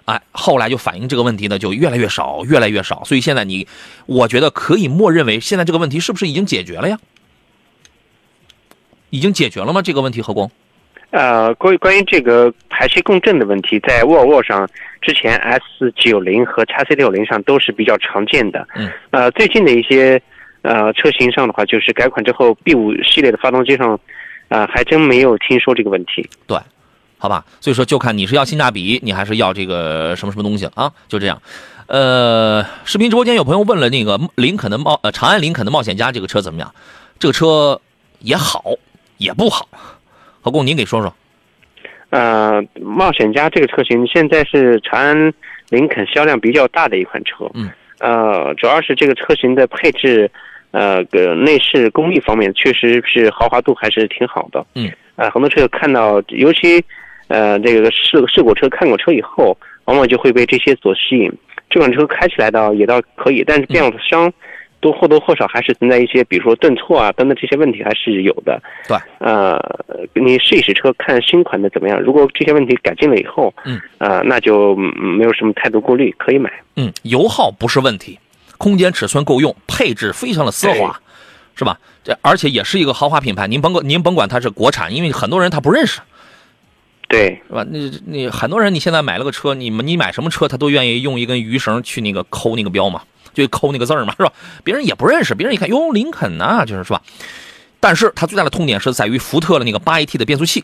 [0.07, 3.03] 哎，后来就反映这个问题呢，就越来越少，越来越少。
[3.03, 3.67] 所以现在你，
[4.05, 6.97] 我觉得可以默认为，现在这个问题是不是已经解决了呀？
[9.09, 9.81] 已经解决了吗？
[9.81, 10.49] 这个问题，何工？
[11.11, 14.65] 呃，关于关于这个排气共振的问题，在沃尔沃上
[15.01, 15.61] 之前 S
[15.95, 18.65] 九零和 x C 六零上都是比较常见的。
[18.75, 18.89] 嗯。
[19.11, 20.21] 呃，最近的一些
[20.61, 23.99] 呃车型上的话，就是改款之后 B 五系列的发动机上，
[24.47, 26.29] 呃，还真没有听说这个问题。
[26.45, 26.57] 对，
[27.19, 30.91] 好吧，所以说就看你是要性价比，你还是要这个什么什么东西啊？
[31.08, 31.41] 就这样。
[31.88, 36.73] 呃，视频直播间有朋友问了那个林肯的冒呃长安林肯的冒险家这个车怎么样？
[37.17, 37.80] 这个车
[38.19, 38.63] 也好
[39.17, 39.67] 也不好，
[40.41, 41.13] 何工您给说说。
[42.10, 45.34] 呃，冒险家这个车型现在是长安
[45.69, 47.49] 林肯销量比较大的一款车。
[47.53, 47.69] 嗯。
[47.99, 50.30] 呃，主要是这个车型的配置，
[50.71, 54.63] 呃，个内饰工艺方面确实是豪华度还是挺好的。
[54.75, 54.91] 嗯。
[55.15, 56.84] 呃，很多车友看到，尤其
[57.27, 61.31] 呃这个试试过车、看过车以后，往往就会被这些所吸引。
[61.69, 64.31] 这款车开起来倒也倒可以，但是变速箱
[64.79, 68.61] 多或多或少还是存在一些，比如说顿挫啊等等这些问题还是有的。
[68.87, 68.97] 对。
[69.19, 69.59] 呃，
[70.13, 71.99] 你试一试车，看新款的怎么样。
[71.99, 76.51] 如果这些问题改进了以后，嗯，呃，那就嗯没有什么太多顾虑，可以买。
[76.75, 78.17] 嗯，油耗不是问题，
[78.57, 80.97] 空间尺寸够用，配置非常的丝滑，
[81.55, 81.77] 是吧？
[82.03, 83.47] 这而且也是一个豪华品牌。
[83.47, 85.99] 您甭管您甭管它是国产，因为很多人他不认识，
[87.07, 87.63] 对，是吧？
[87.69, 94.33] 那那很多人你现在买了个车，你们你买什么车，他都愿意用一根鱼绳去那个抠那个标嘛，就抠那个字儿嘛，是吧？
[94.63, 97.01] 别人也不认识，别人一看哟林肯呐、就是是吧？
[97.79, 100.63] 但是它最大的痛点是在于福特的那个八 AT 的变速器。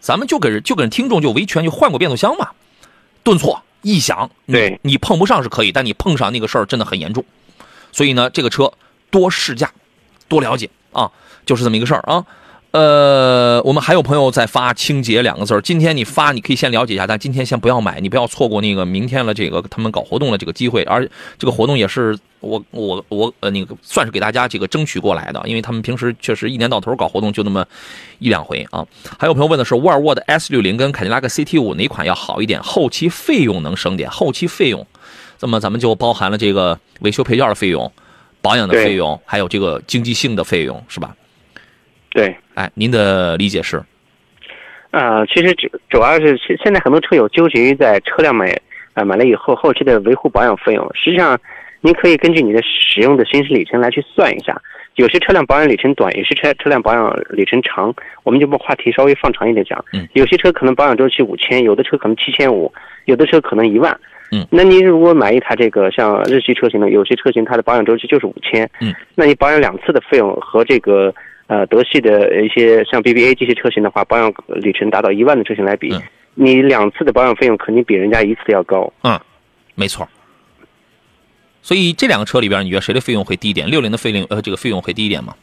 [0.00, 2.48] 咱们就给人就给人听众就维权就换过变速箱嘛，
[3.22, 7.22] 顿挫异响，对你碰不上是可以，但你碰上那个事儿真的很严重。
[7.92, 8.72] 所以呢，这个车
[9.10, 9.70] 多试驾，
[10.26, 11.12] 多了解啊，
[11.44, 12.24] 就是这么一个事儿啊。
[12.72, 15.60] 呃，我们还有朋友在发“清洁”两个字儿。
[15.60, 20.84] 今天你发，你可以先了解一下，但今天先不要买，你不要错过那个明天了这个他们搞活动的这个机会。
[20.84, 21.04] 而
[21.36, 27.66] 这个活动也是我我我呃那个算是给大家这个争取过来的，因为他们平时确实一年到头搞活动就那么
[28.20, 28.86] 一两回啊。
[29.18, 32.62] 还有朋友问的是沃尔沃的 S 六零跟凯迪拉克 CT 五哪款要好一点？
[32.62, 34.08] 后期费用能省点？
[34.08, 34.86] 后期费用，
[35.40, 37.90] 那么咱们就包含了这个维修配件的费用、
[38.40, 41.16] 保养的费用，还有这个经济性的费用，是吧？
[42.10, 42.36] 对。
[42.54, 43.82] 哎，您的理解是？
[44.90, 48.60] 呃，其实主主要是现现在很多车友纠结于在车辆买
[48.92, 50.90] 啊买了以后后期的维护保养费用。
[50.94, 51.38] 实际上，
[51.80, 54.60] 您可以根据你的使用的行驶里程来去算一下。
[54.96, 57.94] 有些车辆保养里程短，有些车车辆保养里程长。
[58.24, 59.82] 我们就把话题稍微放长一点讲。
[59.92, 60.08] 嗯。
[60.14, 62.72] 有些车可能保养周期五千，有的车可能七千五，
[63.04, 63.96] 有的车可能一万。
[64.32, 64.44] 嗯。
[64.50, 68.68] 那您如果买一台这个像日系车型的，有些车型它的保养周期就是五千。
[68.80, 68.92] 嗯。
[69.14, 71.14] 那你保养两次的费用和这个。
[71.50, 76.00] 呃，德系的一些像 BBA 这些车型的话，保养里程达到一万的车型来比，嗯
[76.34, 78.90] 你两次的保养费用肯定比人家一次的要高。
[79.02, 79.18] 嗯，
[79.74, 80.08] 没错。
[81.60, 83.66] 所以这两个车里边，你觉得谁的费用会低一点？
[83.66, 85.34] 六零的费用呃，这个费用会低一点吗？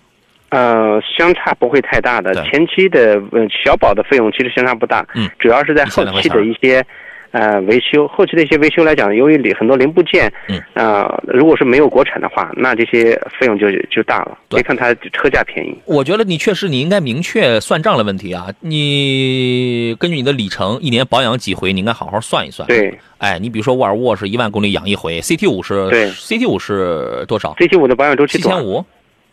[0.50, 2.34] 呃，相差不会太大的。
[2.46, 6.82] 前期的呃小保的费用其实相差不大，嗯主要是在后期的一些
[7.32, 14.38] 呃维修，后期的一些维修来讲，由于里很多零部件，嗯，啊，如果是没有国产的话，那这些费用就就大了。
[14.50, 18.48] 别看它车价便宜，我觉得你确实你应该明确算账的问题啊！
[18.62, 28.86] 你根据你的里程，一年保养几回，你应该好好算一算。，对哎，你比如说沃尔沃是一万公里养一回，CT 五是对，CT 五是多少？，CT 五的保养周期短七千，五，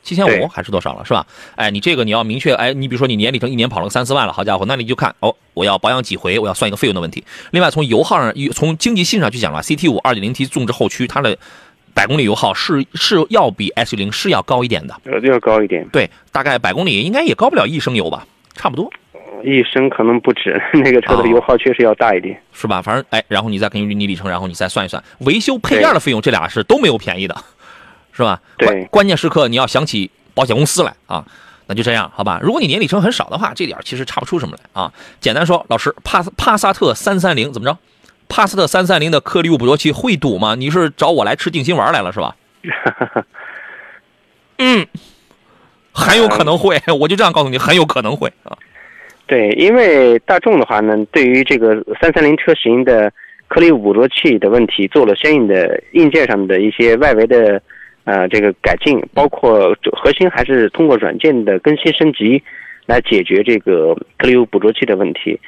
[0.05, 1.27] 七千五还是多少了，是吧？
[1.57, 7.25] 哎，你这个你要明确，哎，你比如说你年里程一年跑了个三四万了，好家伙，那你就看哦，我要保养几回，我要算一个费用的问题。
[7.51, 11.37] 另外，从油耗上，从经济性上去讲了，CT 五二点零 T 纵置后驱，它的
[11.95, 18.90] 百公里油耗是是要比 S 零是要高一点的，呃要高一点，对，大概百公里应该也高不了一升油吧，差不多。
[19.43, 22.35] 一升可能不止， 那个车的哦油耗确实要大一点。
[22.53, 22.81] 是吧？
[22.81, 27.37] 反正哎，然后你再根据你里程，然后你再算一算维修配件的费用，这俩是都没有便宜的，
[28.16, 28.40] 是吧？
[28.57, 31.24] 对关关键时刻你要想起保险公司来啊，
[31.66, 32.38] 那就这样，好吧？
[32.42, 34.92] 如果你年里程很少的话，这点其实查不出什么来啊。
[35.20, 37.77] 简单说，老师，帕帕萨特三三零怎么着？
[38.29, 40.55] 帕萨特三三零的颗粒物捕捉器会堵吗？
[40.55, 42.37] 你是找我来吃定心丸来了是吧？
[44.59, 44.87] 嗯，
[45.92, 48.57] 很有可能会，我就这样告诉你，很有可能会啊。
[49.27, 53.12] 对，因为大众的话呢，对于这个三三零车型的
[53.48, 57.61] 颗粒物捕捉器的问题，做了相应的硬件上的一些外围的
[58.05, 62.43] 呃这个改进，包括核心还是通过软件的更新升级
[62.87, 65.38] 来解决这个颗粒物捕捉器的问题。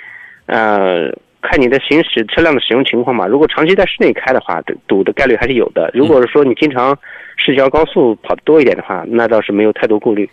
[0.47, 1.11] 呃，
[1.43, 5.91] 看你的行驶车辆的使用情况吧，如果长期在室内开的话，堵的概率还是有的。
[5.93, 6.97] 如果是说你经常
[7.37, 10.29] 市郊高速跑得多一点的话，那倒是没有太多顾虑。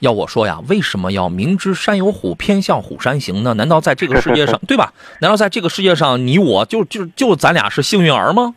[0.00, 3.54] 要我说呀，为什么要明知山有虎，偏向虎山行呢？
[3.54, 4.92] 难道在这个世界上， 对吧？
[5.20, 8.54] 难道在这个世界上，你我就就就咱俩是幸运儿吗？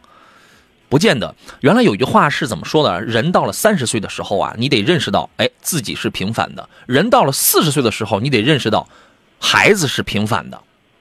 [0.89, 1.33] 不见得。
[1.61, 3.01] 原来有句话是怎么说的？
[3.01, 8.87] 人到了三十岁的时候啊，你得认识到，哎，自己是平凡的；人到了四十岁的时候，你得认识到，
[9.39, 10.59] 孩子是平凡的。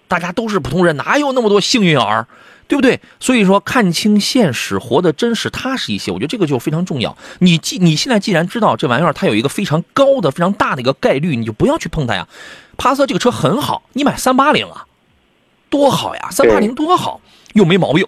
[0.09, 2.27] 大家都是普通人，哪有那么多幸运儿？
[2.67, 2.99] 对不对？
[3.21, 7.15] 所以说，看清现实，活得真实踏实一些，我觉得这个就非常重要。
[7.41, 12.27] 你既你现在既然知道这玩意儿它有一个非常高的、非常大的一个概率，你就不要去碰它呀。
[12.79, 14.87] 帕萨特这个车很好，你买三八零啊，
[15.69, 16.29] 多好呀！
[16.31, 17.21] 三八零多好，
[17.53, 18.07] 又没毛病，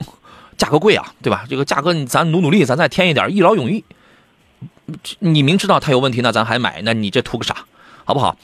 [0.57, 1.45] 价格贵啊，对吧？
[1.49, 3.85] 这个价格咱努努力，咱再添一点，一劳永逸。
[5.19, 7.64] 你明知道它有问题，那咱还买，那你这图个啥？
[8.05, 8.37] 好不好？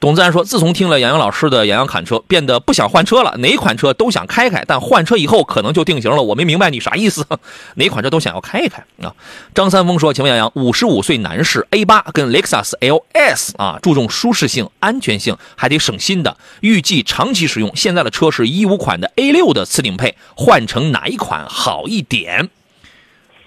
[0.00, 6.22] 董自然说：“自从听了杨洋老师的《杨洋侃车》，变得不想换车了，哪款车都想开开，但换车以后可能就定型了。
[6.22, 7.26] 我没明白你啥意思，
[7.74, 9.12] 哪款车都想要开一开啊？”
[9.54, 17.74] 张三丰说：“请问杨洋，五十五岁男士 A 八跟雷克萨斯 LS 啊，注重舒适性、安全性，还得省心的，预计长期使用。
[17.74, 22.48] 现在的车是一五款的 A 六的次顶配，换成哪一款好一点？”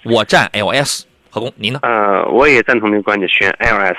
[0.03, 1.79] 我站 LS，何工，您呢？
[1.83, 3.95] 呃，我也赞同这个观点，选 LS。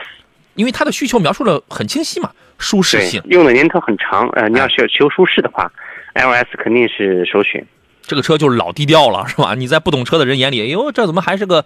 [0.55, 4.29] 因为它的需求描述的很清晰嘛，舒适性，，用的年头很长。
[4.31, 5.71] 呃，你要求求舒适的话
[6.15, 7.65] ，LS 肯定是首选。
[8.03, 9.55] 这个车就是老低调了，是吧？
[9.55, 11.65] 你在不懂车的人眼里，哎呦，这怎么还是个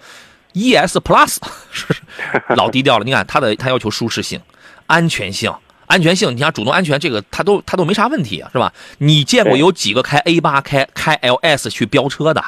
[0.52, 1.38] ES Plus？
[1.72, 1.86] 是
[2.56, 3.04] 老低调了。
[3.04, 4.40] 你看它的，它要求舒适性、
[4.86, 5.52] 安全性、
[5.86, 6.34] 安全性。
[6.36, 8.72] 你像主动安全这个，它都它都没啥问题啊，是吧？
[8.98, 12.44] 你见过有几个开 A 八、开开 LS 去飙车的，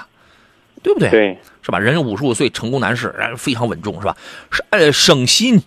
[0.82, 1.11] 对不对？
[1.11, 1.78] 对，是吧？
[1.78, 4.16] 人五十五岁成功男士，然后非常稳重，是吧？
[4.53, 5.62] 是呃省心，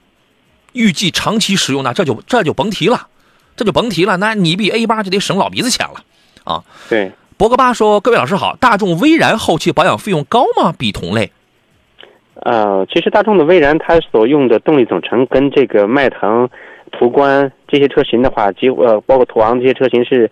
[0.73, 3.07] 预计长期使用，那这就这就甭提了，
[3.55, 4.17] 这就甭提了。
[4.17, 6.01] 那你比 A 八就得省老鼻子钱了
[6.43, 6.63] 啊。
[6.89, 10.73] 对，博格巴说：“各位老师好，大众威然后期保养费用高吗？
[10.77, 11.31] 比同类？
[12.35, 16.49] 呃，其实大众的威然它所用的动力总成跟这个迈腾、
[16.91, 20.29] 途观这些车型的话，几乎呃包括途昂这些车型是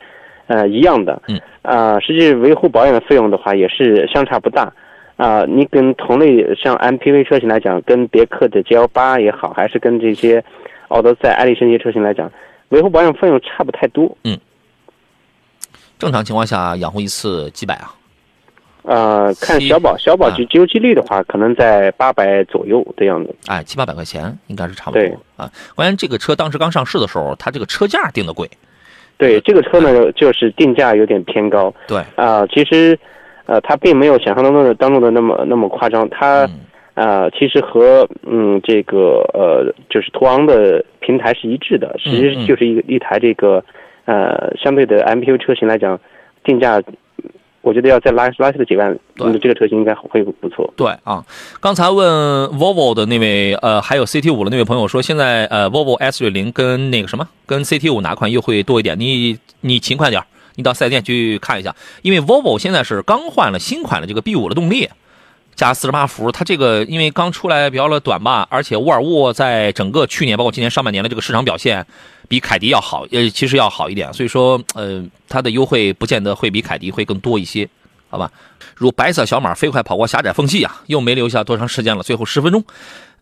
[0.48, 1.22] 呃一样的。
[1.28, 1.40] 嗯。
[1.62, 4.72] 啊，实际维护保养的费用的话也是相差不大。
[5.20, 10.42] 啊，你跟同类像 MPV 车型来讲，跟别克的 GL 八也好，还是跟这些
[10.88, 12.32] 奥德赛、艾力绅这些车型来讲，
[12.70, 14.18] 维护保养费用差不太多。
[14.24, 14.40] 嗯
[15.98, 17.94] 正常情况下养护一次几百啊？
[18.84, 23.36] 呃，看小保，小保啊就机油机滤的话，可能在八百左右的样子。
[23.48, 25.52] 哎，七八百块钱应该是差不对多啊。
[25.76, 28.50] 关键这个车当时刚上市的时候，它这个车价定的贵。
[29.18, 31.74] 对这个车呢，就是定价有点偏高。
[31.86, 32.98] 对，啊、其实，
[33.50, 36.08] 呃，它并没有想象当中的当中的那么那么夸张。
[36.10, 36.60] 它，嗯
[36.93, 43.64] 呃，其实和嗯这个呃就是途昂的平台是一致的，其实就是一个一台这个
[44.06, 46.00] 呃相对的 MPU 车型来讲，
[46.43, 46.82] 定价，
[47.62, 50.72] 我觉得要再拉拉下个几万，对嗯，这个车型应该会不错。
[50.78, 51.24] 对啊，
[51.60, 52.06] 刚才问
[52.50, 59.00] Volvo 的那位呃，还有 CT 五的那位朋友说，现在呃 Volvo S 六零跟那个什么，跟 CT 五哪款优惠多一点？
[59.00, 60.26] 你你勤快点儿，
[60.60, 64.89] 你到四 S 店去看一下，因为 Volvo 现在是刚换了新款的这个 B 五的动力，
[65.55, 71.86] 加四十八伏，它这个因为刚出来比较的短吧，而且沃尔沃在整个去年包括今年上半年的这个市场表现
[72.28, 77.68] 比凯迪要好，呃，其实要好一点，所以说呃，它的优惠不见得会比凯迪会更多一些。
[78.12, 78.32] 好吧，
[78.76, 82.66] 如白色小马飞快跑过狭窄缝隙啊，又没留下多长时间了，最后十分钟。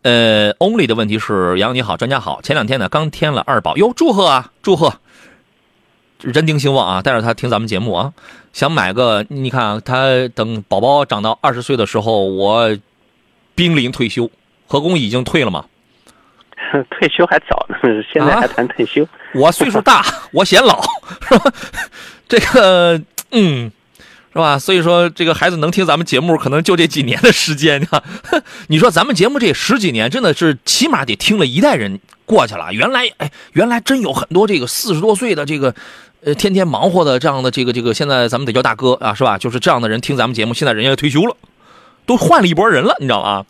[0.00, 4.94] 呃，Only 的问题是，杨你好，专家好，前两天呢刚添了二宝，哟，祝贺啊，祝贺，
[6.22, 8.12] 人丁兴旺啊，带着他听咱们节目啊，
[8.52, 12.76] 想买个，你看啊，他等宝宝长到二十岁的时候，我
[13.54, 14.30] 濒临退休，
[14.66, 15.64] 何工已经退了吗？
[16.90, 17.76] 退休还早呢，
[18.12, 19.06] 现在啊还谈退休。
[19.34, 20.82] 我岁数大， 我显老，
[21.28, 21.52] 是吧？
[22.28, 23.00] 这个，
[23.30, 23.70] 嗯，
[24.32, 24.58] 是吧？
[24.58, 27.86] 所以说，这个孩子能听咱们节目，可能就这几年的时间。
[28.66, 32.72] 你说咱们节目这十几年，真的是起码得听了一代人过去了。
[32.72, 35.74] 原来，哎，原来真有很多这个四十多岁的这个，
[36.24, 39.38] 呃，天天忙活的这样的这个这个，现在咱们得叫大哥啊，是吧？
[39.38, 41.36] 就是这样的人听咱们节目，现在人家退休了，
[42.06, 43.46] 都换了一拨人了，你知道吗？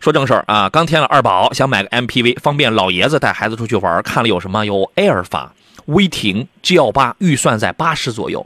[0.00, 4.02] 说正事儿啊，刚添了二宝，想买个 MPV，方便老爷子带孩子出去玩。
[4.02, 4.66] 看了有什么？
[4.66, 5.54] 有埃尔法、
[5.86, 8.44] 威霆、G L 八，预算在八十左右。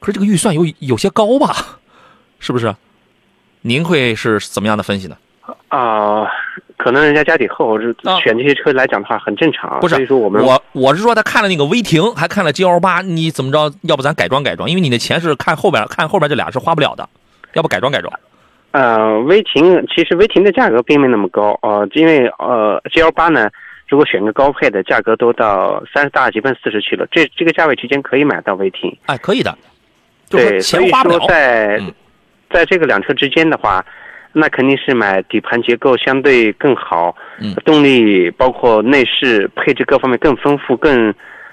[0.00, 1.78] 可是这个预算有有些高吧？
[2.40, 2.74] 是不是？
[3.62, 5.16] 您会是怎么样的分析呢？
[5.68, 6.26] 啊、
[6.78, 9.78] 可能人家家底厚，是啊选这些车来讲的话很正常啊。
[9.80, 13.70] 不是所以说我们我我是说他看了那个威霆，还看了 G L 八，你怎么着？
[13.82, 14.70] 要不咱改装改装？
[14.70, 17.06] 因为你的钱是看后边，看后边这俩是花不了的，
[17.54, 18.12] 要不改装改装？
[18.70, 23.50] 呃，威霆其实威霆的价格并没那么高呃，因为呃 G L 八呢，
[23.88, 28.96] 如果选个高配的，价格都到三十大几奔四十去了，这这个价位区间可以买到威霆。
[29.06, 29.52] 哎，可以的，
[30.30, 31.28] 就是对，说所以钱花不了说。
[31.28, 31.92] 在、嗯
[32.50, 33.84] 在这个两车之间的话，
[34.32, 37.54] 那肯定是买底盘结构相对更好，嗯。
[37.64, 41.12] 动力包括内饰配置各方面更丰富、更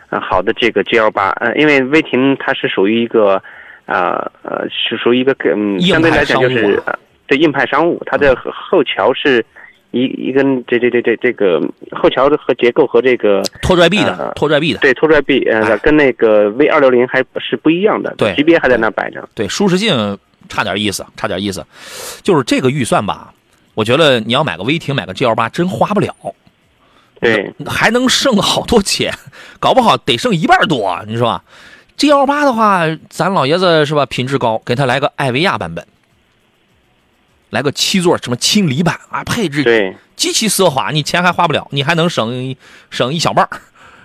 [0.09, 1.29] 呃好的这个 G L 八。
[1.39, 3.41] 呃，因为威霆它是属于一个
[3.85, 6.93] 呃呃是属于一个更相对来讲就是呃
[7.27, 9.43] 对硬派商务，它的后后桥是
[9.91, 11.59] 一一根这这这这这个
[11.91, 15.77] 后桥的和结构和这个拖拽臂的，呃拖拽臂的，对拖拽臂呃哎。
[15.77, 19.27] 跟那个 V 二六零还是不一样的，对级别还在那摆着。
[19.33, 20.17] 对，舒适性
[20.49, 21.65] 差点意思，差点意思。
[22.23, 23.33] 就是这个预算吧，
[23.73, 26.13] 我觉得你要买个威霆，买个 G L 八，真花不了，
[27.19, 29.13] 对，还能剩好多钱，
[29.59, 31.43] 搞不好得剩一半多，你说吧
[31.97, 35.85] ？G L 八的话，咱老爷子是吧，品质高，给他来个艾维亚版本，
[37.49, 42.55] 来个七座什么轻离版啊，配置对极其奢华，你钱还花不了，你还能省
[42.89, 43.61] 省一小半儿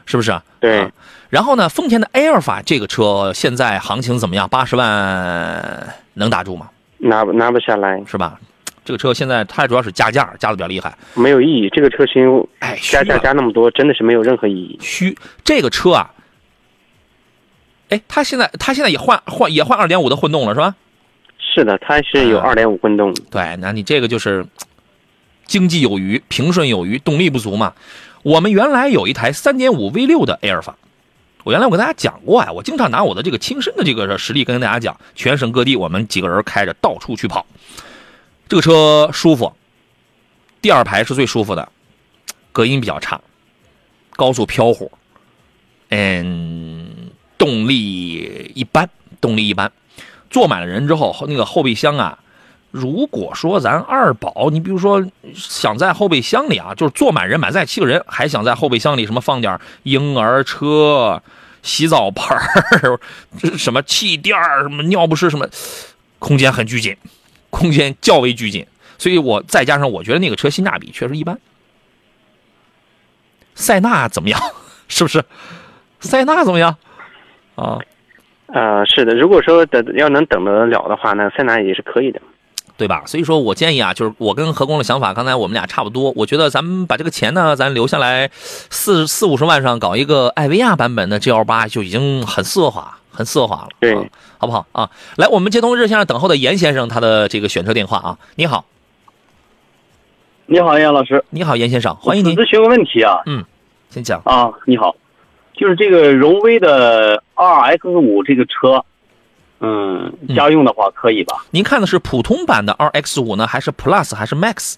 [0.07, 0.41] 是不是？
[0.59, 0.91] 对啊
[1.31, 4.49] 然后呢，丰田的埃尔法这个车现在行情怎么样？
[4.49, 6.68] 八十万能打住吗？
[6.99, 8.39] 拿不拿不下来，是吧？
[8.85, 10.93] 这个车现在它主要是加价，加的比较厉害。
[11.14, 11.68] 没有意义。
[11.70, 14.76] 这个车型哎，加价加那么多，真的是没有任何意义。
[14.83, 15.16] 虚。
[15.45, 16.11] 这个车啊，
[17.91, 20.74] 哎，它现在它现在也换换也换二点五的混动了，是吧？
[21.39, 24.45] 是的，它是有啊二点五混动，对，那你这个就是
[25.45, 27.72] 经济有余，平顺有余，动力不足嘛。
[28.22, 30.76] 我们原来有一台三点五 V 六的埃尔法，
[31.45, 37.47] 我原来我跟大家讲过呀，我经常拿我的这个亲身的这个实力跟大家讲，全省各地我们几个人开着到处去跑，
[38.49, 39.53] 这个车舒服，
[40.61, 41.68] 第二排是最舒服的，
[42.53, 43.20] 隔音比较差，
[44.16, 44.93] 高速飘忽，
[45.88, 48.88] 嗯，动力一般，
[49.20, 49.72] 动力一般。
[50.28, 52.18] 坐满了人之后，那个后备箱啊，
[52.71, 55.05] 如果说咱二宝，你比如说
[55.35, 61.23] 想在后备箱里啊，就是坐满人，满载七个人，还想在后备箱里什么放点婴儿车、
[61.62, 63.01] 洗澡盆儿、
[63.59, 65.49] 什么气垫儿、什么尿不湿什么，
[66.21, 66.97] 空间很拘谨，
[67.51, 68.66] 空间较为拘谨。
[68.99, 71.39] 所以我再加上我觉得那个车性价比确实一般。
[73.55, 74.41] 塞纳怎么样？
[74.87, 75.25] 是不是？
[75.99, 76.77] 塞纳怎么样？
[77.57, 77.79] 啊，
[78.47, 82.21] 呃，是的，如果说等要能等得了的话，那塞纳也是可以的。
[82.81, 83.03] 对吧？
[83.05, 86.14] 所以说我建议啊，就是我跟何工的想法，刚才我们俩差不多。
[86.16, 93.68] 我觉得咱们把这个钱呢，咱留下来四四五十万上搞一个艾维亚版本的 GL 八，就已经很奢华，很奢华了。
[93.81, 93.95] 对，
[94.39, 94.89] 好不好啊？
[95.18, 98.16] 来，我们接通热线上等候的严先生，他的这个选车电话啊。
[98.37, 98.64] 你好，
[100.47, 101.22] 你好，严老师。
[101.28, 102.35] 你好，严先生，欢迎您。
[102.35, 103.18] 咨询个问题啊。
[103.26, 103.45] 嗯，
[103.91, 104.51] 先讲啊。
[104.64, 104.97] 你好，
[105.53, 108.83] 就是这个荣威的 RX 五这个车。
[109.61, 111.44] 嗯，家用的话可以吧？
[111.50, 114.76] 您看的是普通版的 RX 五呢，还是 Plus 还是 Max？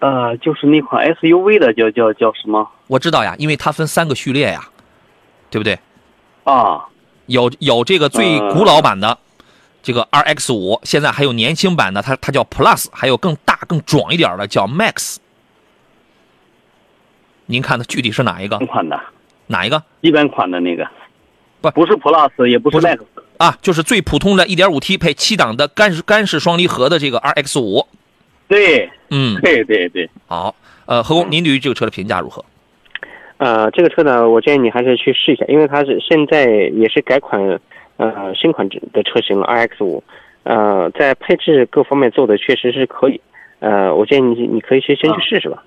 [0.00, 2.70] 呃，就是那款 SUV 的，叫叫叫什么？
[2.86, 4.68] 我知道呀，因为它分三个序列呀，
[5.50, 5.78] 对不对？
[6.44, 6.84] 啊，
[7.24, 9.18] 有有这个最古老版的
[9.82, 15.16] 这个 RX 五，现在还有年轻版的，它它叫 Plus，还有更大更壮一点的叫 Max。
[17.46, 18.58] 您看的具体是哪一个？
[18.66, 19.00] 款的
[19.46, 19.82] 哪一个？
[20.02, 20.86] 一般款的那个。
[21.70, 22.98] 不不是 Plus，也不是 Max
[23.38, 27.86] 啊，就是最普通的 1.5T 配七档的干式干式双离合的这个 RX 五。
[28.48, 30.08] 对，嗯，对对对。
[30.26, 30.54] 好，
[30.86, 32.44] 呃，何工，您对于这个车的评价如何？
[33.38, 37.60] 呃，这个车呢，我建议你还是去试一下，因为它是现在也是改款，
[37.98, 40.02] 呃，新款的车型了，RX 五，
[40.44, 43.20] 呃，在配置各方面做的确实是可以，
[43.58, 45.62] 呃，我建议你你可以先先去试试吧。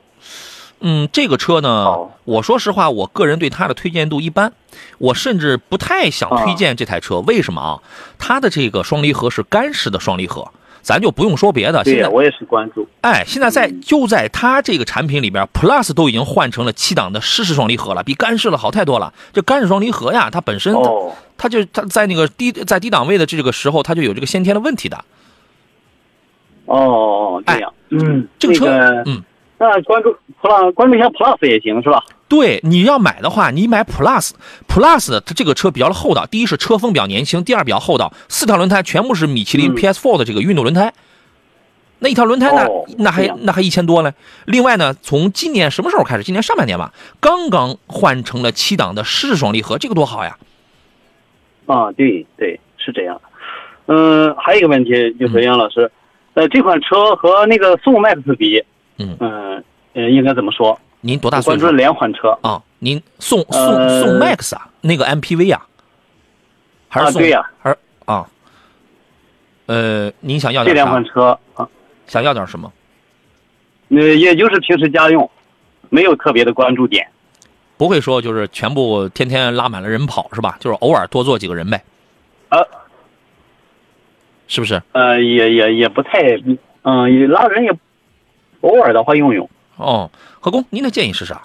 [0.81, 4.53] 嗯，这个车呢，我说实话，我个人对它的推荐度一般，
[4.97, 7.19] 我甚至不太想推荐这台车。
[7.19, 7.79] 为什么啊？
[8.17, 10.49] 它的这个双离合是干式的双离合，
[10.81, 11.83] 咱就不用说别的。
[11.83, 12.87] 现在我也是关注。
[13.01, 19.13] 哎，现在在就在它这个产品里边 Plus 都已经换成了七档的湿式双离合了，比干式的好太多了。
[19.33, 20.73] 这干式双离合呀，它本身
[21.37, 25.03] 它就它在那个低在低档位的这个时候，它就有这个先天的问题的。
[26.67, 29.21] 哦，这样，嗯，这个车，嗯。
[29.59, 32.01] 那关注 Plus，关注一下 Plus 也行是吧？
[32.29, 36.25] 对，你要买的话，你买 Plus，Plus 它这个车比较厚道。
[36.25, 40.93] 第一是车风比较年轻，第二比较厚道，四条轮胎全部是米其林 PS4 的这个运动轮胎。
[41.99, 42.65] 那一条轮胎呢？
[42.99, 44.13] 那还那还一千多嘞。
[44.45, 46.23] 另外呢，从今年什么时候开始？
[46.23, 50.37] 今年上半年吧，刚刚换成了七档的湿式双离合，这个多好呀！
[51.65, 53.19] 啊，对对，是这样。
[53.87, 55.91] 嗯，还有一个问题就是杨老师，
[56.35, 58.63] 呃，这款车和那个宋 MAX 比。
[58.99, 60.79] 嗯嗯呃，应该怎么说？
[61.01, 61.61] 您多大岁数？
[61.61, 65.65] 关注两款车啊，您宋宋宋 MAX 啊，那个 MPV 啊，
[66.89, 67.21] 还是宋？
[67.21, 68.27] 对呀，还是啊？
[69.65, 71.67] 呃，您想要这两款车啊？
[72.05, 72.71] 想要点什么？
[73.89, 75.29] 呃，也就是平时家用，
[75.89, 77.07] 没有特别的关注点。
[77.77, 80.57] 不会说就是全部天天拉满了人跑是吧？
[80.59, 81.81] 就是偶尔多坐几个人呗。
[82.49, 82.67] 呃，
[84.47, 84.81] 是不是？
[84.91, 86.21] 呃，也也也不太，
[86.83, 87.71] 嗯，拉人也。
[88.61, 91.41] 偶尔的话用用哦，何工，您的建议是啥？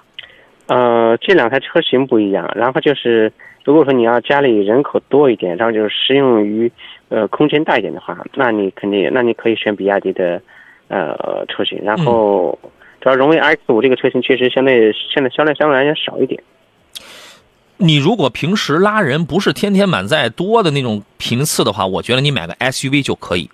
[0.67, 3.31] 呃，这两台车型不一样，然后就是
[3.63, 6.71] 如果说你要家里人口多一点，然后就是适用于
[7.09, 10.41] 呃空间大一点的话，那你肯定那你可以选比亚迪的
[10.87, 12.57] 呃车型，然后
[12.99, 16.41] 主要荣威 X 五这个车型确实相对现在销量相对来讲少一点。
[17.77, 23.49] 你如果平时拉人不是天天满载多的那种频次的话，我觉得你买个 SUV 就可以，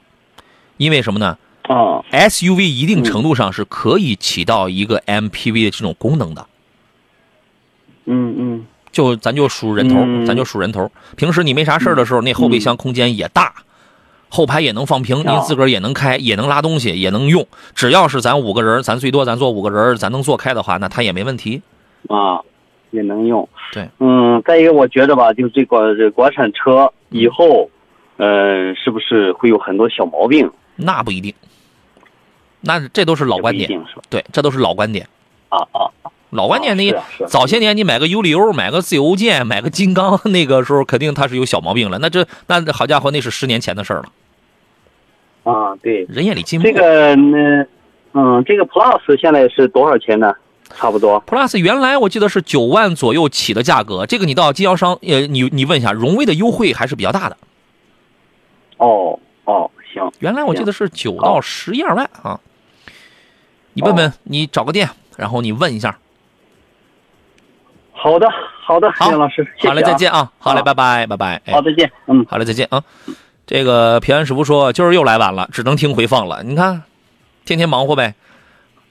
[0.77, 1.37] 因为什么呢？
[1.71, 6.45] 啊，SUV 一定程度上是可以起到一个 MPV 的这种功能的。
[8.05, 9.95] 嗯嗯，就咱就数人头，
[10.25, 10.91] 咱就数人头。
[11.15, 13.53] 平时你没啥事的时候，那后备箱空间也大，
[14.27, 17.47] 后排也能放平，您自个儿也能开，也能拉东西，也能用。
[17.73, 21.61] 只要是咱五个人，咱最多咱坐五个人，咱能坐开的话，那它也没问题。
[22.09, 22.41] 啊，
[22.89, 23.47] 也能用。
[23.71, 27.69] 对，嗯，再一个，我觉得吧，就这个这国产车以后，
[28.17, 30.51] 嗯，是不是会有很多小毛病？
[30.75, 31.33] 那不一定。
[32.61, 33.69] 那这都是老观点，
[34.09, 35.07] 对，这都是老观点。
[35.49, 35.91] 啊啊，
[36.29, 36.93] 老观点，你
[37.27, 41.97] 早些年你买个尤里欧，买个自由舰，买个金刚， 那个时候肯定它是有小毛病了。
[41.99, 45.51] 那这那好家伙，那是十年前的事儿了。
[45.51, 46.65] 啊，对，人眼里进步。
[46.65, 47.65] 这个呢，
[48.13, 50.33] 嗯，这个 Plus 现在是多少钱呢？
[50.73, 51.21] 差不多。
[51.27, 57.35] Plus 原来我记得是九万左右起的价格，这个你到经销商，呃，你你问一下，荣威的优惠还是比较大的。
[58.77, 60.09] 哦哦，行。
[60.19, 62.39] 原来我记得是九到十一二万啊。
[63.73, 65.97] 你问问，你找个店，然后你问一下。
[67.93, 68.27] 好的，
[68.63, 70.31] 好的，好老师，好嘞，再见啊！
[70.39, 71.41] 好嘞，拜拜，拜拜。
[71.51, 71.91] 好，再见。
[72.07, 72.83] 嗯，好嘞，再见啊。
[73.45, 76.41] 这个平安师傅说今儿又来晚了，只能听回放了。
[76.43, 76.83] 你看，
[77.45, 78.15] 天天忙活呗。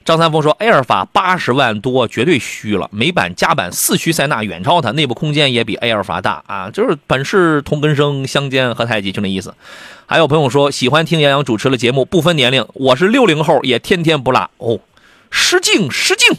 [0.03, 2.89] 张三丰说：“埃尔法八十万多，绝对虚了。
[2.91, 6.71] 美版加版四驱塞纳远超它，内部空间也比埃尔法大啊！
[6.71, 9.53] 就是本是同根生，相煎何太急，就那意思。”
[10.11, 14.77] 还有朋友说喜欢听杨洋主持的节目，不分年龄，我是六零后，也天天不落哦。
[15.29, 16.37] 失敬失敬，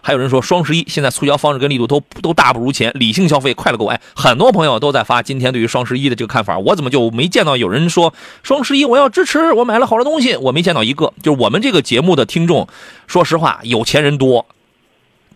[0.00, 3.86] 还有人说双十一现在促销方式跟力度都都大不如前，理性消费快乐购。
[3.86, 8.12] 哎，很多朋友都在发今天对于双十一的这个看法，我怎么就没见到有人说
[8.42, 11.12] 双十一我要支持，我买了好多东西，我没见到一个。
[11.22, 12.66] 就是我们这个节目的听众，
[13.06, 14.46] 说实话有钱人多，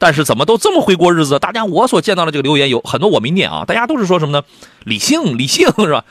[0.00, 1.38] 但是怎么都这么会过日子？
[1.38, 4.44] 大家我所见到的这个留言有很多我没念啊，大家都是说什么呢？
[4.82, 6.04] 理性理性是吧？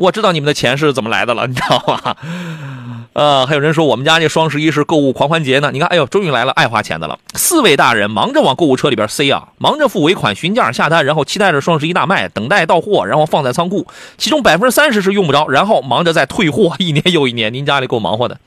[0.00, 2.16] 我知道你们的钱是怎么来的了，你知道吗？
[3.12, 5.70] 呃，还有人说我们家这双十一是购物狂欢节呢。
[5.72, 7.18] 你看，哎呦，终于来了爱花钱的了。
[7.34, 13.86] 四位大人忙着往购物车里边塞啊，忙着付尾款、询价、下单，然后期待着双十一大卖，等待到货，然后放在仓库。
[14.16, 17.52] 其中百分之三十是用不着，然后忙着再退货，一年又一年。
[17.52, 18.38] 您家里够忙活的，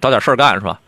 [0.00, 0.80] 找点事儿干是吧？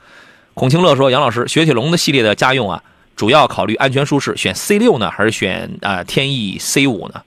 [0.55, 2.83] 孔庆乐说：“杨老师，雪铁龙的系列的家用啊，
[3.17, 7.21] 主要考虑安全舒适，选 C 六呢，还是选啊天翼 C 五呢？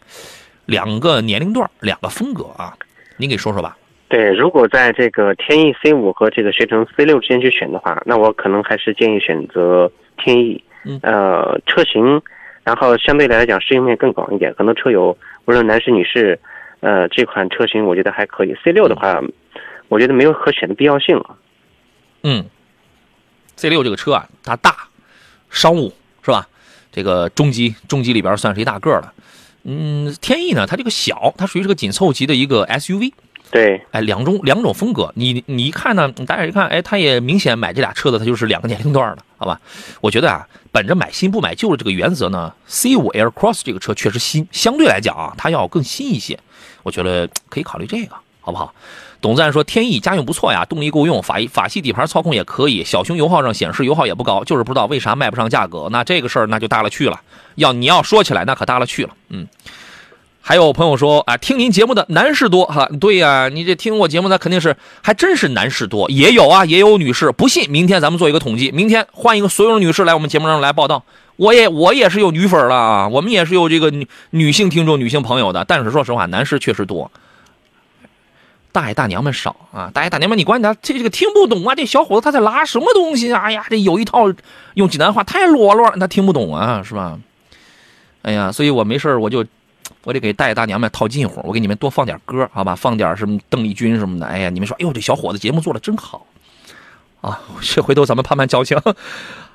[0.65, 2.77] 两个年龄段，两个风格啊，
[3.17, 3.77] 您给说说吧。”
[4.09, 10.63] 对，如果在这个天翼 C 五和这个雪铁龙 C 六之间去选的话，那我可能还是建议选择天翼。
[10.85, 12.21] 嗯，呃，车型，
[12.63, 16.37] 然后相对来讲适应面更广一点，很多车友无论男士女士，
[16.81, 18.53] 呃，这款车型我觉得还可以。
[18.63, 19.19] C 六的话，
[19.87, 21.37] 我觉得没有可选的必要性了。
[22.23, 22.45] 嗯
[23.55, 24.75] ，C 六这个车啊，它大，
[25.49, 26.45] 商务是吧？
[26.91, 29.13] 这个中级中级里边算是一大个了。
[29.63, 33.11] 嗯，天翼呢，它这个小，它属于是个紧凑级的一个 SUV。
[33.51, 39.61] 对，哎，两种两种风格，你你一看呢，大家一看，哎，他也明显买这俩车子，他就是两个年龄段的，好吧？
[40.01, 46.39] 我觉得啊，本着买新不买旧的这个原则呢，C 五 Air Cross 这个车确实新，相对来讲啊，它要更新一些，
[46.81, 48.75] 我觉得可以考虑这个，好不好？
[49.21, 57.19] 董赞说，天翼家用不错呀，动力够用，法法系底盘操控也可以，小熊油耗上显示油耗也不高，就是不知道为啥卖不上价格，那这个事儿那就大了去了，
[57.55, 59.47] 要你要说起来那可大了去了，嗯。
[60.45, 67.31] 还有朋友说啊，听您节目的男士多哈，对呀，你这听我节目的肯定是还真是男士多，也有啊，也有女士。
[67.31, 71.01] 不信，明天咱们做一个统计，明天换一个所有的女士来我们节目上来报道。
[71.37, 75.63] 我也我也是有女粉了啊，我们也是有这个女女性听众、女性朋友的。
[75.63, 77.09] 但是说实话，男士确实多，
[78.73, 79.89] 大爷大娘们少啊。
[79.93, 83.39] 大爷大娘们，你管他这这个听不懂啊，这小伙子他在拉什么东西啊？
[83.43, 84.25] 哎呀，这有一套
[84.73, 87.17] 用济南话太啰啰，他听不懂啊，是吧？
[88.23, 89.45] 哎呀，所以我没事我就。
[90.05, 92.75] 我得给大爷大娘们套近乎，我给你们多放点歌，好吧？
[92.75, 94.25] 放点什么邓丽君什么的。
[94.25, 96.25] 哎呀，你们说，哎呦，这小伙子节目做的真好
[97.21, 97.39] 啊！
[97.61, 98.77] 这回头咱们攀攀交情。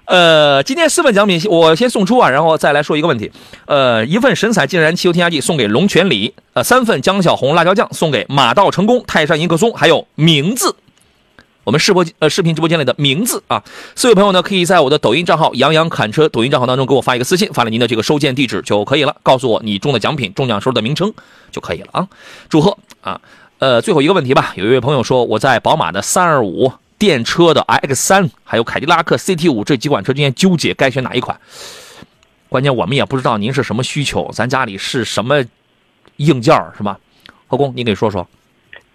[0.09, 3.31] 呃，今天四份奖品我先送出啊，然后再来说一个问题。
[3.67, 10.75] 呃，一份神采劲然汽油添加剂送给龙泉里，呃，三份江小红辣椒酱送给马到成功泰山迎客松，还有名字。
[11.65, 13.63] 我们视播呃视频直播间里的名字啊，
[13.95, 21.13] 四位朋友呢可以在我的抖音账号杨洋侃车抖音账号当中给我发一个私信，发了您的这个收件地址就可以了，告诉我你中的奖品中奖时候的名称
[21.53, 22.09] 就可以了啊，
[22.49, 23.21] 祝贺啊！
[23.59, 31.39] 呃，最后一个问题吧，有一位朋友说我在宝马的三二五 电车的 X 三还有凯迪拉克 CT 五这几款车之间纠结该选哪一款，
[32.49, 35.45] 关键我们也不知道您是什么需求，咱家里是什么
[36.17, 36.99] 硬件是吧？
[37.47, 38.27] 何工，你给说说。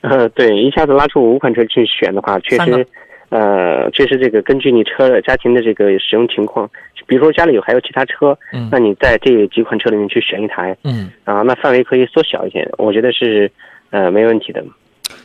[0.01, 2.85] 呃，对，一下子拉出五款车去选的话，确实，
[3.29, 6.69] 呃，确实这个根据你车的家庭的这个使用情况，
[7.07, 13.49] 比如说家里有还有其他车，嗯，那你在这几款车里面去选一台，嗯，啊，那范围可以缩小一点，我觉得是，
[13.91, 14.61] 呃，没问题的。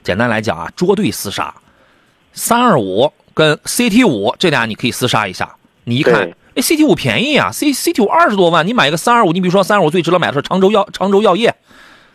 [0.04, 1.52] 简单来讲啊，捉对厮杀，
[2.38, 5.56] 三二五跟 CT 五这俩你可以厮杀一下。
[5.84, 6.14] 你一看，
[6.54, 11.54] 哎，CT 五便宜啊，C CT 五二十多万，你买一个三二五，你比如说三二五最值得买的是常州药常州药业。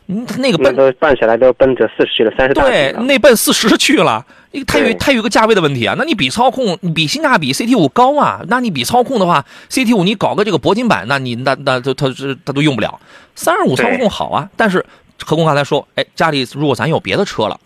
[0.08, 4.26] 嗯，那个奔都办起来都奔着四十去了，三十对，那奔四十去了。
[4.68, 5.96] 它有它有一个价位的问题啊。
[5.98, 8.42] 那你比操控，你比性价比，CT 五高啊。
[8.48, 13.00] 那你比操控的话，CT 五你搞个这个铂金版，那你那那它它是它都用不了。
[13.34, 14.86] 三二五操控好啊，但是
[15.26, 17.60] 何工刚才说，哎，家里如果咱有别的车了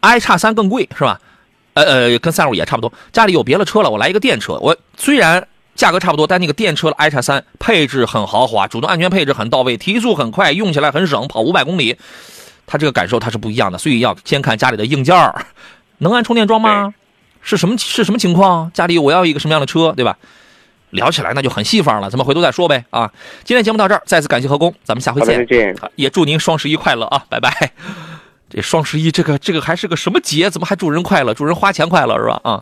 [0.00, 1.18] ，i 叉三更贵是吧？
[1.76, 2.92] 呃呃，跟三五也差不多。
[3.12, 5.46] 家里有别的车了，我来一个电车，我虽然。
[5.76, 11.94] 价格差不多，但那个电车的 i 叉三配置很豪华，主动安全配置很到位，提速很快，用起来很省，跑五百公里，
[12.66, 13.76] 它这个感受它是不一样的。
[13.76, 15.44] 所以要先看家里的硬件儿，
[15.98, 16.94] 能安充电桩吗？
[17.42, 18.72] 是什么是什么情况？
[18.72, 20.16] 家里我要一个什么样的车，对吧？
[20.92, 23.12] 聊起来那就很细方了，咱们回头再说呗啊！
[23.44, 25.76] 今天节目到这儿，再次感谢何工，咱们下回见。
[25.96, 27.22] 也祝您双十一快乐啊！
[27.28, 27.72] 拜拜。
[28.48, 30.48] 这双十一这个这个还是个什么节？
[30.48, 31.34] 怎么还祝人快乐？
[31.34, 32.40] 祝人花钱快乐是吧？
[32.44, 32.60] 啊！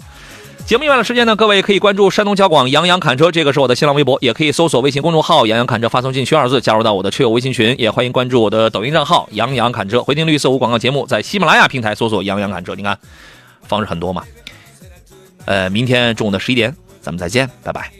[0.64, 7.74] 节目以外的时间呢，各位可以关注山东交广杨洋侃车，这个是我的新浪微博，也可以搜索微信公众号“杨洋侃车”，发送进去二字，加入到我的车友微信群。
[7.78, 12.98] 也欢迎关注我的抖音账号“杨洋侃车”，回听绿色无广告节目，在喜马拉雅平台搜索“杨洋侃车”，你看
[13.62, 14.24] 方式很多嘛。
[15.44, 17.94] 呃，明天中午的十一点，咱们再见，拜拜。